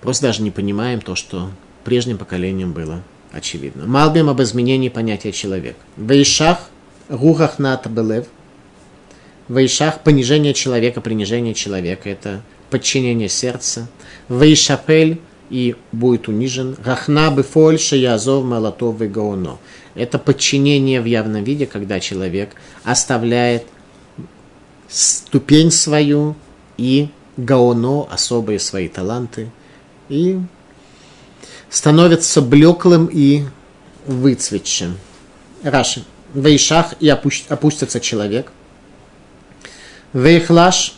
[0.00, 1.50] просто даже не понимаем то, что
[1.84, 3.02] прежним поколением было
[3.32, 3.86] очевидно.
[3.86, 5.76] Малбим об изменении понятия человек.
[5.96, 6.68] Вейшах
[7.08, 8.26] рухах нат белев.
[9.52, 12.08] Вейшах понижение человека, принижение человека.
[12.08, 13.86] Это подчинение сердца.
[14.30, 16.74] Вейшапель и будет унижен.
[16.82, 19.58] Рахна бефоль шеязов молотов и гаоно.
[19.94, 23.64] Это подчинение в явном виде, когда человек оставляет
[24.88, 26.34] ступень свою
[26.78, 29.50] и гаоно, особые свои таланты,
[30.08, 30.38] и
[31.68, 33.42] становится блеклым и
[34.06, 34.96] выцветшим.
[35.62, 36.04] Раши.
[36.32, 38.50] Вейшах и опустится человек.
[40.12, 40.94] Вейхлаш,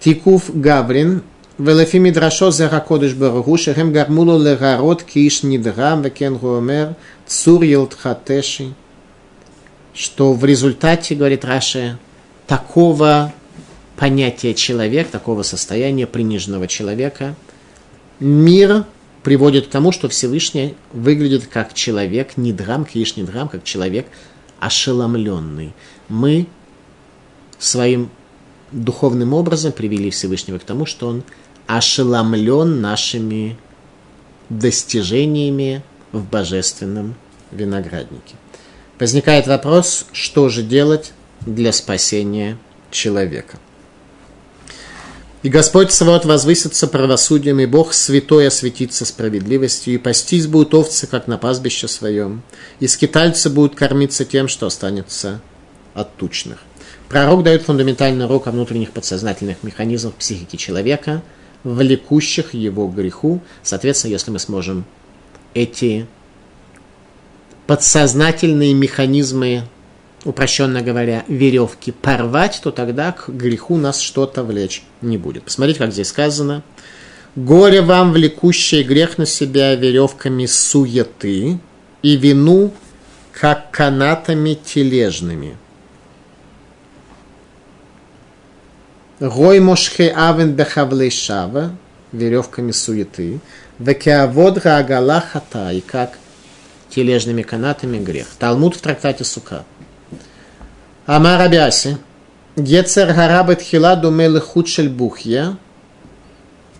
[0.00, 1.22] Тикуф Гаврин,
[1.58, 6.96] Велефи Мидрашо Зеракодыш Барагу, Шехем Гармулу Легарот, Киш Нидрам, Векен Гуомер,
[7.26, 7.62] Цур
[7.96, 8.74] Хатеши,
[9.92, 11.98] что в результате, говорит Раши,
[12.46, 13.32] такого
[13.96, 17.36] понятия человек, такого состояния приниженного человека,
[18.18, 18.84] мир
[19.22, 24.06] приводит к тому, что Всевышний выглядит как человек, не драм, киш не драм, как человек
[24.58, 25.72] ошеломленный.
[26.08, 26.46] Мы
[27.64, 28.10] своим
[28.72, 31.22] духовным образом привели Всевышнего к тому, что он
[31.66, 33.56] ошеломлен нашими
[34.48, 37.14] достижениями в божественном
[37.50, 38.34] винограднике.
[38.98, 42.58] Возникает вопрос, что же делать для спасения
[42.90, 43.58] человека.
[45.42, 51.26] И Господь Саваот возвысится правосудием, и Бог святой осветится справедливостью, и пастись будут овцы, как
[51.26, 52.42] на пастбище своем,
[52.80, 55.42] и скитальцы будут кормиться тем, что останется
[55.92, 56.60] от тучных.
[57.08, 61.22] Пророк дает фундаментальный урок о внутренних подсознательных механизмах психики человека,
[61.62, 63.40] влекущих его к греху.
[63.62, 64.84] Соответственно, если мы сможем
[65.54, 66.06] эти
[67.66, 69.64] подсознательные механизмы
[70.24, 75.44] упрощенно говоря, веревки порвать, то тогда к греху нас что-то влечь не будет.
[75.44, 76.62] Посмотрите, как здесь сказано.
[77.36, 81.58] Горе вам, влекущее грех на себя веревками суеты
[82.02, 82.72] и вину,
[83.32, 85.56] как канатами тележными.
[89.20, 91.76] Гой мошхе авен бехавлей шава,
[92.12, 93.40] веревками суеты,
[93.78, 96.18] векеавод раагала хата, и как
[96.90, 98.26] тележными канатами грех.
[98.38, 99.64] Талмуд в трактате Сука.
[101.06, 101.98] Амар Абиаси.
[102.56, 105.56] Гецер гарабет хила думелы худшель бухья.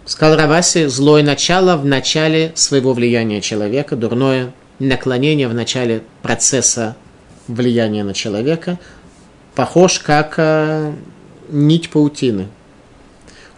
[0.06, 6.94] Сказал Раваси, злое начало в начале своего влияния человека, дурное наклонение в начале процесса
[7.48, 8.78] влияния на человека,
[9.54, 10.92] похож как э,
[11.54, 12.48] нить паутины.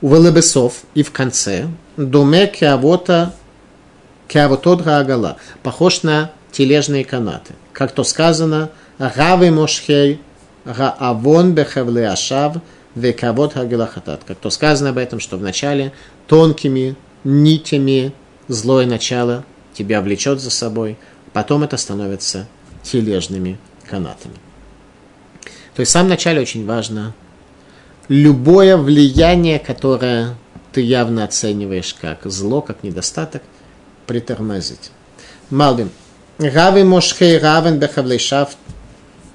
[0.01, 3.35] У Велебесов и в конце думе киавота
[4.29, 7.55] киавотот агала, похож на тележные канаты.
[7.73, 10.21] Как то сказано, Равы Мошхей
[10.65, 12.57] Раавон бехевле ашав
[12.95, 14.25] векавод хагелахатат.
[14.25, 15.93] Как то сказано об этом, что вначале
[16.27, 18.13] тонкими нитями
[18.49, 19.45] злое начало
[19.75, 20.99] тебя влечет за собой,
[21.33, 22.49] потом это становится
[22.83, 24.35] тележными канатами.
[25.75, 27.15] То есть в самом начале очень важно
[28.09, 30.37] любое влияние, которое
[30.73, 33.43] ты явно оцениваешь как зло, как недостаток,
[34.07, 34.91] притормозить.
[35.51, 35.91] Малбим.
[36.39, 38.57] Рави мошхей равен бехавлейшав.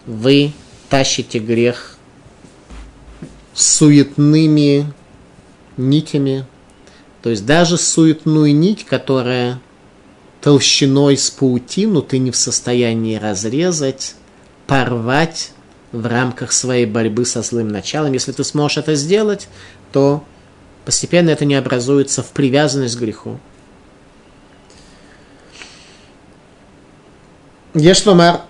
[0.06, 0.54] Вы
[0.90, 1.98] тащите грех
[3.54, 4.92] суетными
[5.78, 6.46] нитями.
[7.22, 9.60] То есть даже суетную нить, которая
[10.42, 14.16] толщиной с паутину ты не в состоянии разрезать,
[14.68, 15.52] порвать
[15.92, 18.14] в рамках своей борьбы со злым началом.
[18.14, 19.48] Если ты сможешь это сделать,
[19.92, 20.24] то
[20.86, 23.40] постепенно это не образуется в привязанность к греху.
[27.74, 28.42] Ешломар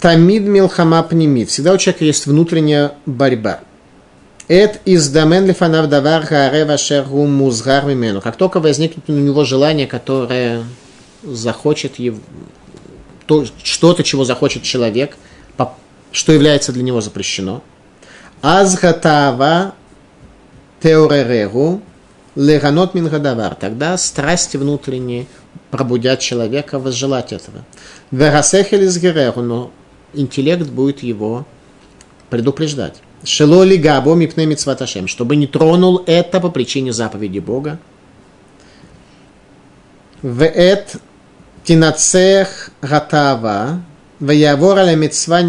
[0.00, 1.48] Тамид милхама пнемит.
[1.48, 3.60] Всегда у человека есть внутренняя борьба.
[4.48, 8.20] Эт из домен лифанав давар хаарева шергу музгар мимену.
[8.20, 10.64] Как только возникнет у него желание, которое
[11.24, 12.18] захочет его,
[13.26, 15.16] то, что-то, чего захочет человек,
[16.16, 17.62] что является для него запрещено.
[18.40, 19.74] Азгатава
[20.82, 21.82] теоререгу
[22.34, 23.54] леганот мингадавар.
[23.54, 25.26] Тогда страсти внутренние
[25.70, 27.66] пробудят человека возжелать этого.
[28.10, 28.96] Верасехель из
[29.36, 29.70] но
[30.14, 31.46] интеллект будет его
[32.30, 32.94] предупреждать.
[33.22, 37.78] Шелоли габо мипне митцваташем, чтобы не тронул это по причине заповеди Бога.
[40.22, 40.96] Веет
[41.62, 43.82] тинацех гатава,
[44.20, 45.40] ваявор аля митцва.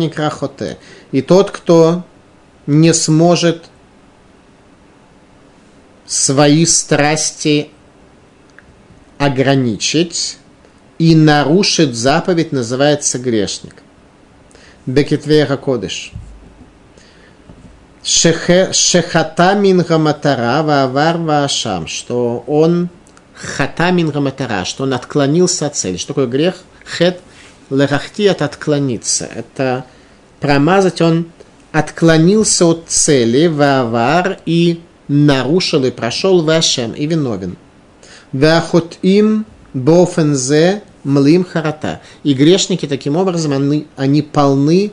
[1.12, 2.04] И тот, кто
[2.66, 3.66] не сможет
[6.06, 7.70] свои страсти
[9.18, 10.38] ограничить
[11.00, 13.76] и нарушит заповедь, называется грешник.
[14.86, 16.12] Бекитвея Кодыш.
[18.04, 22.90] Шехата мингаматара ваавар вашам, что он
[23.34, 25.98] хата мингаматара, что он отклонился от цели.
[25.98, 26.56] Что такое грех?
[26.86, 27.20] Хет
[27.70, 29.26] лерахти это отклониться.
[29.26, 29.86] Это
[30.40, 31.28] промазать, он
[31.72, 37.58] отклонился от цели, ваавар и нарушил и прошел вашем и виновен.
[38.32, 42.02] Вахот им бофензе млим харата.
[42.24, 44.92] И грешники таким образом, они, они полны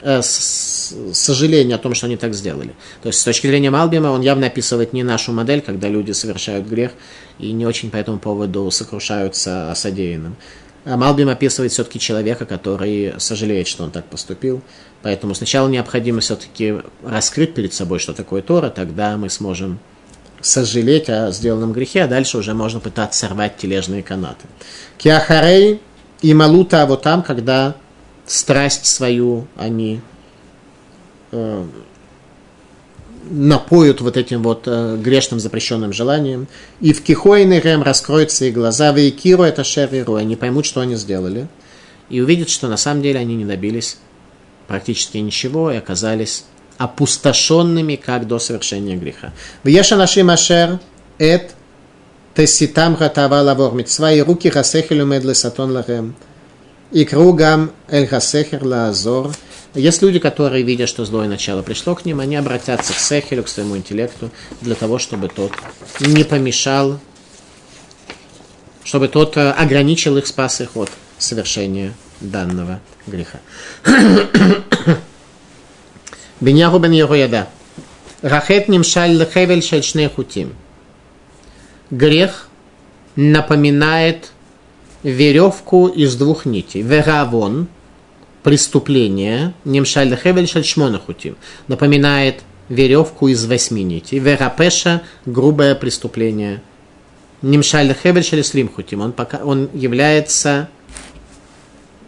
[0.00, 2.74] э, сожаления о том, что они так сделали.
[3.02, 6.66] То есть с точки зрения Малбима он явно описывает не нашу модель, когда люди совершают
[6.66, 6.92] грех
[7.38, 10.36] и не очень по этому поводу сокрушаются о содеянном.
[10.84, 14.62] А Малбим описывает все-таки человека, который сожалеет, что он так поступил.
[15.02, 19.78] Поэтому сначала необходимо все-таки раскрыть перед собой, что такое Тора, тогда мы сможем
[20.40, 24.46] сожалеть о сделанном грехе, а дальше уже можно пытаться сорвать тележные канаты.
[24.96, 25.80] Киахарей
[26.22, 27.76] и малута вот там, когда
[28.26, 30.00] страсть свою они
[31.32, 31.66] э,
[33.28, 36.48] напоют вот этим вот э, грешным запрещенным желанием.
[36.80, 40.96] И в Кихойный Рем раскроются их глаза, в Икиру это Шериру, они поймут, что они
[40.96, 41.48] сделали,
[42.08, 43.98] и увидят, что на самом деле они не добились
[44.66, 46.44] практически ничего и оказались
[46.78, 49.32] опустошенными, как до совершения греха.
[49.64, 50.78] В Ешанашим Ашер
[51.18, 51.50] Эт
[52.34, 56.14] Теситам Хатава Лавор Митцва руки Хасехелю Медле Сатон Лахем.
[56.92, 59.32] И кругам Эль Хасехер Лаазор.
[59.74, 63.48] Есть люди, которые, видя, что злое начало пришло к ним, они обратятся к Сехелю, к
[63.48, 65.52] своему интеллекту, для того, чтобы тот
[66.00, 66.98] не помешал,
[68.82, 73.38] чтобы тот э, ограничил их, спас их от совершения данного греха.
[76.40, 77.48] Беньяху бен Яда.
[78.22, 80.56] Рахет нимшаль лехевель шельшне хутим.
[81.90, 82.48] Грех
[83.14, 84.32] напоминает
[85.04, 86.82] веревку из двух нитей.
[86.82, 87.68] Веравон–
[88.42, 91.36] преступление, немшаль хевель шальшмона хутим,
[91.68, 94.18] напоминает веревку из восьми нитей.
[94.18, 96.62] Верапеша– грубое преступление.
[97.42, 100.68] Немшаль хевель шалислим хутим, он, пока, он является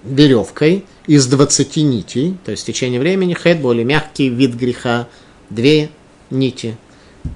[0.05, 5.09] веревкой из 20 нитей, то есть в течение времени хед более мягкий вид греха,
[5.51, 5.91] две
[6.30, 6.76] нити,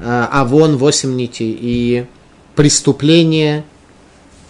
[0.01, 2.07] а вон 8 нитей, и
[2.55, 3.64] преступление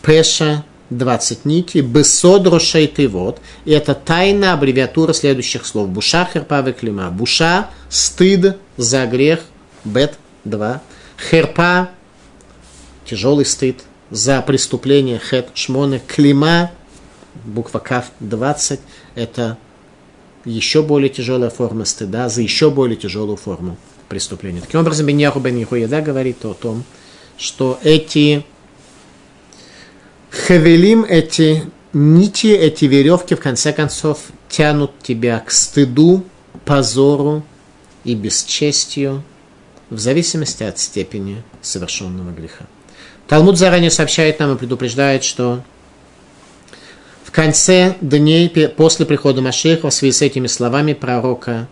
[0.03, 2.61] пеша 20 нитей, бесодру
[3.09, 3.41] вот.
[3.65, 5.89] И это тайна аббревиатура следующих слов.
[5.89, 7.11] Буша, херпа, клима.
[7.11, 9.41] Буша, стыд за грех,
[9.85, 10.81] бет, 2.
[11.31, 11.91] Херпа,
[13.05, 16.71] тяжелый стыд за преступление, хет, шмоны, клима,
[17.45, 18.81] буква каф, 20.
[19.15, 19.59] Это
[20.45, 23.77] еще более тяжелая форма стыда за еще более тяжелую форму
[24.09, 24.61] преступления.
[24.61, 26.85] Таким образом, Беньяху Бен Яхуеда говорит о том,
[27.37, 28.45] что эти
[30.47, 36.23] Хавелим эти нити, эти веревки, в конце концов, тянут тебя к стыду,
[36.65, 37.45] позору
[38.05, 39.25] и бесчестию,
[39.91, 42.67] в зависимости от степени совершенного греха.
[43.27, 45.65] Талмуд заранее сообщает нам и предупреждает, что
[47.25, 51.67] в конце дней после прихода Машеха в связи с этими словами пророка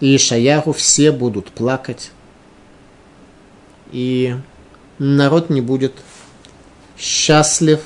[0.00, 2.10] Ишаяху все будут плакать,
[3.92, 4.34] и
[4.98, 5.92] народ не будет
[6.98, 7.80] счастлив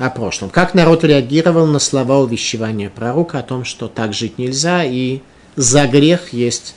[0.00, 0.48] о прошлом.
[0.48, 5.20] Как народ реагировал на слова увещевания пророка о том, что так жить нельзя, и
[5.56, 6.74] за грех есть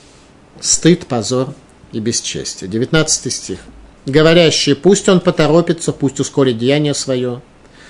[0.60, 1.54] стыд, позор
[1.92, 2.68] и бесчестие.
[2.68, 3.60] 19 стих.
[4.04, 7.40] Говорящие, пусть он поторопится, пусть ускорит деяние свое,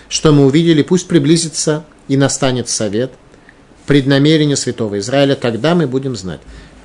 [0.09, 3.11] что мы увидели, пусть приблизится и настанет совет,
[3.87, 6.41] преднамерение святого Израиля, тогда мы будем знать.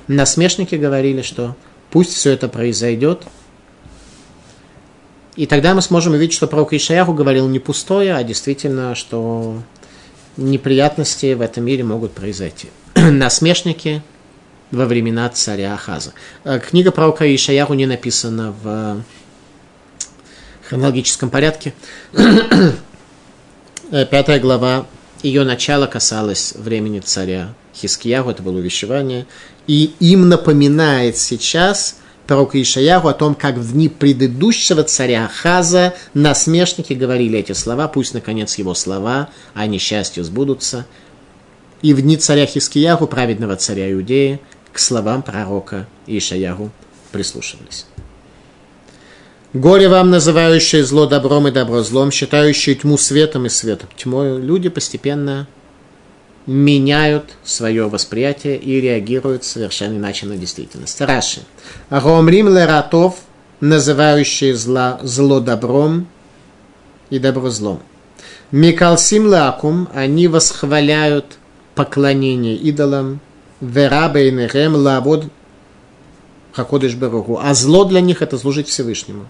[0.08, 1.54] Насмешники говорили, что
[1.92, 3.22] пусть все это произойдет–
[5.36, 9.62] и тогда мы сможем увидеть, что пророк Ишаяху говорил не пустое, а действительно, что
[10.36, 12.68] неприятности в этом мире могут произойти.
[12.94, 14.02] Насмешники
[14.70, 16.12] во времена царя Ахаза.
[16.44, 19.02] Э, книга пророка Ишаяху не написана в
[20.68, 21.74] хронологическом порядке.
[23.92, 24.86] Э, пятая глава,
[25.20, 29.26] ее начало касалось времени царя Хискияху, это было увещевание,
[29.66, 31.96] и им напоминает сейчас
[32.30, 38.14] пророка Ишаяху о том, как в дни предыдущего царя Хаза насмешники говорили эти слова, пусть,
[38.14, 40.86] наконец, его слова о несчастье сбудутся.
[41.82, 44.38] И в дни царя Хискияху, праведного царя Иудеи,
[44.72, 46.70] к словам пророка Ишаяху
[47.10, 47.86] прислушивались.
[49.52, 54.40] Горе вам, называющие зло добром и добро злом, считающие тьму светом и светом тьмой.
[54.40, 55.48] Люди постепенно
[56.46, 61.00] меняют свое восприятие и реагируют совершенно иначе на действительность.
[61.00, 61.42] Раши.
[61.90, 63.16] Ромрим лератов,
[63.60, 66.06] называющие зло, зло добром
[67.10, 67.80] и добро злом.
[68.50, 71.38] Микалсим лакум, они восхваляют
[71.74, 73.20] поклонение идолам,
[73.60, 75.26] верабейнерем лавод
[76.52, 77.38] хакодыш беругу.
[77.40, 79.26] А зло для них это служить Всевышнему.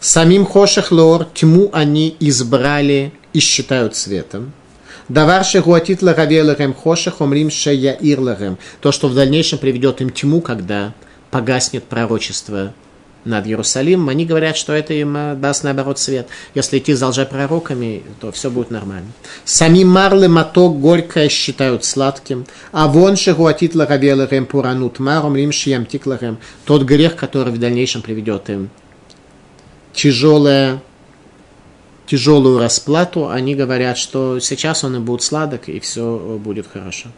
[0.00, 4.52] Самим хошах лор, тьму они избрали и считают светом.
[5.08, 8.58] Давар шегуатит лагавелахем хошах омрим шеяир лахем.
[8.80, 10.94] То, что в дальнейшем приведет им тьму, когда
[11.30, 12.72] погаснет пророчество
[13.24, 16.26] над Иерусалимом, они говорят, что это им э, даст наоборот свет.
[16.54, 19.08] Если идти за лжепророками, то все будет нормально.
[19.44, 25.86] Сами марлы моток горькое считают сладким, а вон шегуатит лагавелахем пуранут маром рим шиям.
[26.64, 28.70] Тот грех, который в дальнейшем приведет им
[29.92, 30.82] тяжелое
[32.06, 37.08] тяжелую расплату, они говорят, что сейчас он и будет сладок, и все будет хорошо.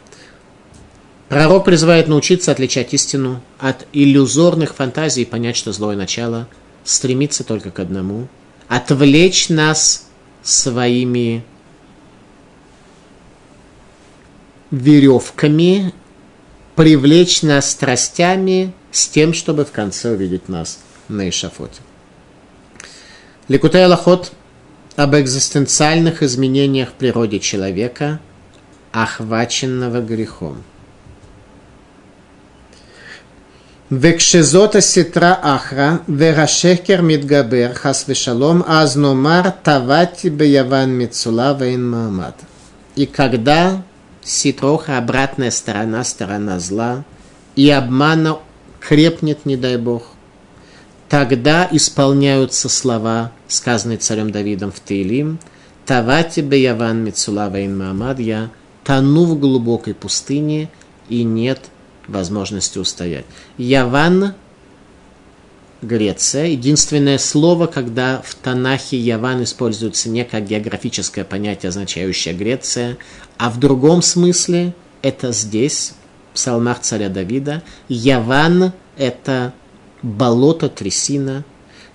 [1.29, 6.47] Пророк призывает научиться отличать истину от иллюзорных фантазий и понять, что злое начало
[6.83, 8.27] стремится только к одному–
[8.67, 10.07] отвлечь нас
[10.43, 11.43] своими
[14.71, 15.93] веревками,
[16.75, 21.81] привлечь нас страстями с тем, чтобы в конце увидеть нас на эшафоте.
[23.47, 24.31] Ликутай Аллахот–
[24.95, 28.19] об экзистенциальных изменениях в природе человека,
[28.91, 30.63] охваченного грехом.
[33.89, 42.35] Векшезота ситра ахра, верашехкер мидгабер, хас вешалом, азномар тавати беяван мицула вейн маамад.
[42.95, 43.83] И когда
[44.23, 47.03] ситроха, обратная сторона, сторона зла,
[47.55, 48.39] и обмана
[48.79, 50.14] крепнет, не дай Бог,
[51.09, 55.39] тогда исполняются слова, сказанные царем Давидом в Таилим,
[55.85, 58.17] «Тавати беяван мицулава ин Маамад,
[58.83, 60.69] тону в глубокой пустыне,
[61.09, 61.69] и нет
[62.07, 63.25] возможности устоять».
[63.57, 64.33] Яван
[65.81, 66.47] Греция.
[66.47, 72.97] Единственное слово, когда в Танахе Яван используется не как географическое понятие, означающее Греция,
[73.37, 75.93] а в другом смысле это здесь,
[76.31, 77.61] в псалмах царя Давида.
[77.87, 79.53] Яван– это
[80.05, 81.43] болото, трясина.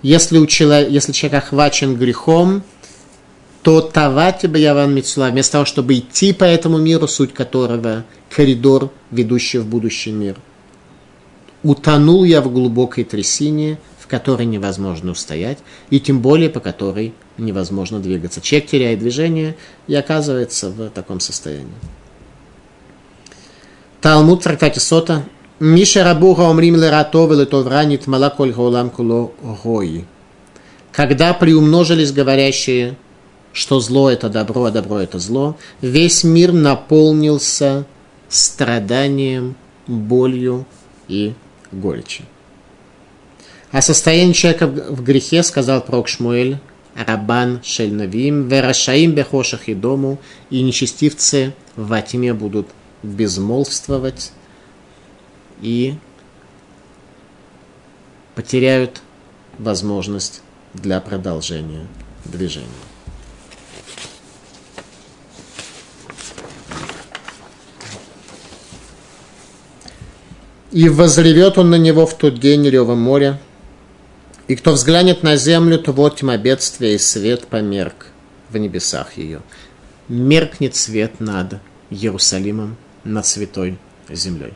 [0.01, 2.63] Если, у человека, если человек охвачен грехом,
[3.61, 8.91] то тавати бы Яван Мицула, вместо того, чтобы идти по этому миру, суть которого коридор,
[9.11, 10.35] ведущий в будущий мир–
[11.63, 15.59] утонул я в глубокой трясине, в которой невозможно устоять,
[15.89, 18.41] и тем более по которой невозможно двигаться.
[18.41, 19.55] Человек теряет движение
[19.87, 21.73] и оказывается в таком состоянии.
[24.01, 25.23] Талмуд трактате Сота.
[25.61, 29.31] Миша рабуха омрим лератов или товранит малаколь гаулам куло
[29.63, 30.05] гои.
[30.91, 32.97] Когда приумножились говорящие,
[33.53, 37.85] что зло это добро, а добро это зло, весь мир наполнился
[38.27, 39.55] страданием,
[39.85, 40.65] болью
[41.07, 41.35] и
[41.71, 42.23] горечи.
[43.69, 46.57] О состоянии человека в грехе сказал пророк Шмуэль,
[46.95, 50.17] Рабан Шельнавим, Верашаим Бехошах и дому,
[50.49, 52.67] и нечестивцы во тьме будут
[53.03, 54.31] безмолвствовать
[55.61, 55.95] и
[58.35, 59.01] потеряют
[59.57, 60.41] возможность
[60.73, 61.87] для продолжения
[62.25, 62.67] движения.
[70.71, 73.41] И возревет он на него в тот день ревом моря.
[74.47, 78.07] И кто взглянет на землю, то вот тьма бедствия, и свет померк
[78.49, 79.41] в небесах ее.
[80.07, 81.59] Меркнет свет над
[81.89, 83.77] Иерусалимом, над святой
[84.09, 84.53] землей.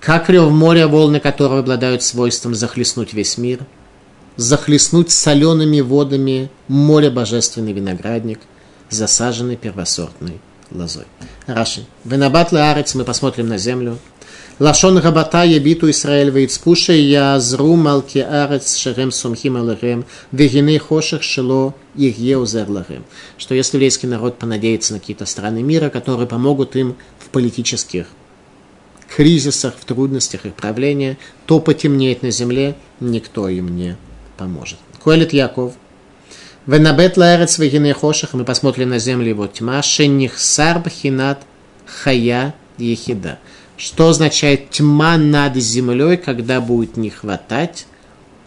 [0.00, 3.60] Как рев моря, волны которого обладают свойством захлестнуть весь мир,
[4.36, 8.40] захлестнуть солеными водами море божественный виноградник,
[8.88, 10.40] засаженный первосортной
[10.70, 11.04] лозой.
[11.46, 11.84] Раши.
[12.04, 13.98] Венабат арец мы посмотрим на землю,
[14.60, 22.18] Лашон Рабата ебиту Исраэль вейцпуша язру малки арец шерем сумхим алахем вегины хошах шело их
[22.18, 23.04] еузер лахем.
[23.38, 28.06] Что если еврейский народ понадеется на какие-то страны мира, которые помогут им в политических
[29.14, 33.96] кризисах, в трудностях их правления, то потемнеет на земле, никто им не
[34.36, 34.78] поможет.
[35.02, 35.74] Коэлит Яков.
[36.66, 41.42] Венабет ларец вегины хошах, мы посмотрим на землю его тьма, шенних сарб хинат
[41.86, 43.38] хая ехида
[43.80, 47.86] что означает тьма над землей, когда будет не хватать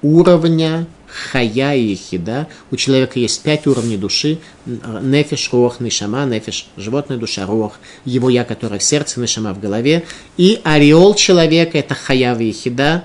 [0.03, 2.47] уровня хая и хида.
[2.71, 4.39] У человека есть пять уровней души.
[4.65, 10.03] Нефиш, рух, нишама, нефиш, животная душа, рух, его я, которое в сердце, нишама в голове.
[10.37, 13.03] И ореол человека– это хая и хида,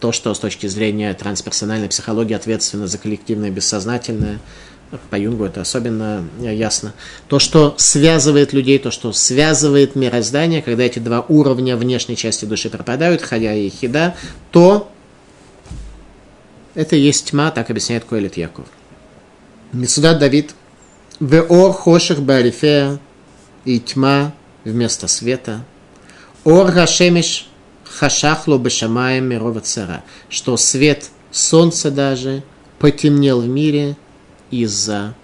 [0.00, 4.38] то, что с точки зрения трансперсональной психологии ответственно за коллективное бессознательное–
[5.10, 6.94] по Юнгу это особенно ясно.
[7.28, 12.70] То, что связывает людей, то, что связывает мироздание, когда эти два уровня внешней части души
[12.70, 14.14] пропадают, ходя и хида,
[14.52, 14.90] то
[16.76, 18.66] это есть тьма, так объясняет Коэлит Яков.
[19.72, 20.54] Мецудат Давид.
[21.18, 23.00] Веор хоших барифея
[23.64, 24.32] и тьма
[24.64, 25.64] вместо света.
[26.44, 27.48] Ор гашемиш
[27.82, 30.04] хашахло бешамаем мирова цара.
[30.28, 32.44] Что свет солнца даже
[32.78, 33.96] потемнел в мире–
[34.50, 35.14] из-за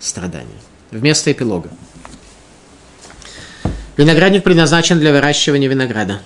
[0.00, 0.48] страдания.
[0.90, 1.70] Вместо эпилога.
[3.96, 6.20] Виноградник предназначен для выращивания винограда.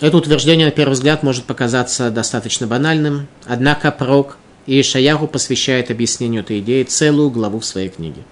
[0.00, 4.36] Это утверждение, на первый взгляд, может показаться достаточно банальным, однако пророк
[4.66, 8.22] Иешаяху посвящает объяснению этой идеи целую главу в своей книге.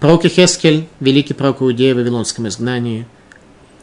[0.00, 3.06] Пророк Хескель, великий пророк Иудея в Вавилонском изгнании,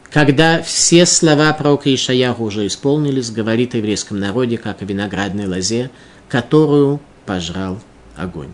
[0.09, 5.91] когда все слова пророка Ишаяху уже исполнились, говорит о еврейском народе, как о виноградной лозе,
[6.29, 7.79] которую пожрал
[8.15, 8.53] огонь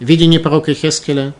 [0.00, 1.34] видение пророка Хескеля.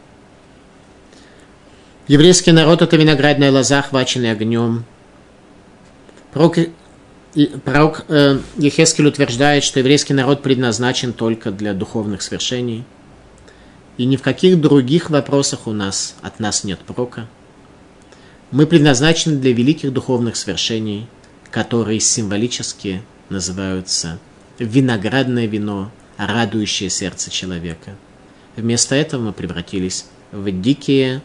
[2.07, 4.85] Еврейский народ– это виноградная лоза, охваченная огнем.
[6.33, 6.59] Пророк,
[7.65, 12.85] пророк э, Ехескель утверждает, что еврейский народ предназначен только для духовных свершений.
[13.97, 17.29] И ни в каких других вопросах у нас, от нас нет прока.
[18.51, 21.07] Мы предназначены для великих духовных свершений,
[21.51, 24.19] которые символически называются
[24.59, 27.97] виноградное вино, радующее сердце человека–
[28.57, 31.23] Вместо этого мы превратились в дикие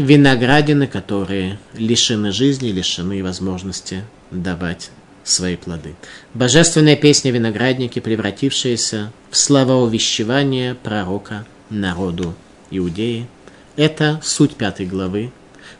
[0.00, 4.90] виноградины, которые лишены жизни, лишены возможности давать
[5.24, 5.94] свои плоды.
[6.32, 12.34] Божественная песня «Виноградники», превратившаяся в слова увещевания пророка народу
[12.70, 13.28] Иудеи,
[13.76, 15.32] Это суть пятой главы.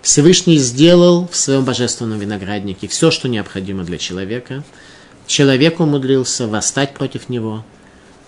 [0.03, 4.62] Всевышний сделал в своем божественном винограднике все, что необходимо для человека.
[5.27, 7.64] Человек умудрился восстать против него,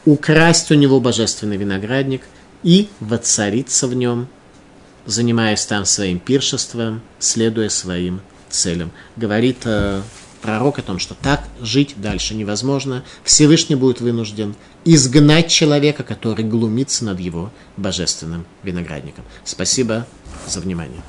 [0.05, 2.23] украсть у него божественный виноградник
[2.63, 4.29] и воцариться в нем,
[5.07, 8.91] занимаясь там своим пиршеством, следуя своим целям.
[9.17, 10.03] Говорит э,
[10.43, 13.05] пророк о том, что так жить дальше невозможно.
[13.25, 19.25] Всевышний будет вынужден изгнать человека, который глумится над его божественным виноградником.
[19.45, 20.07] Спасибо
[20.47, 21.03] за внимание.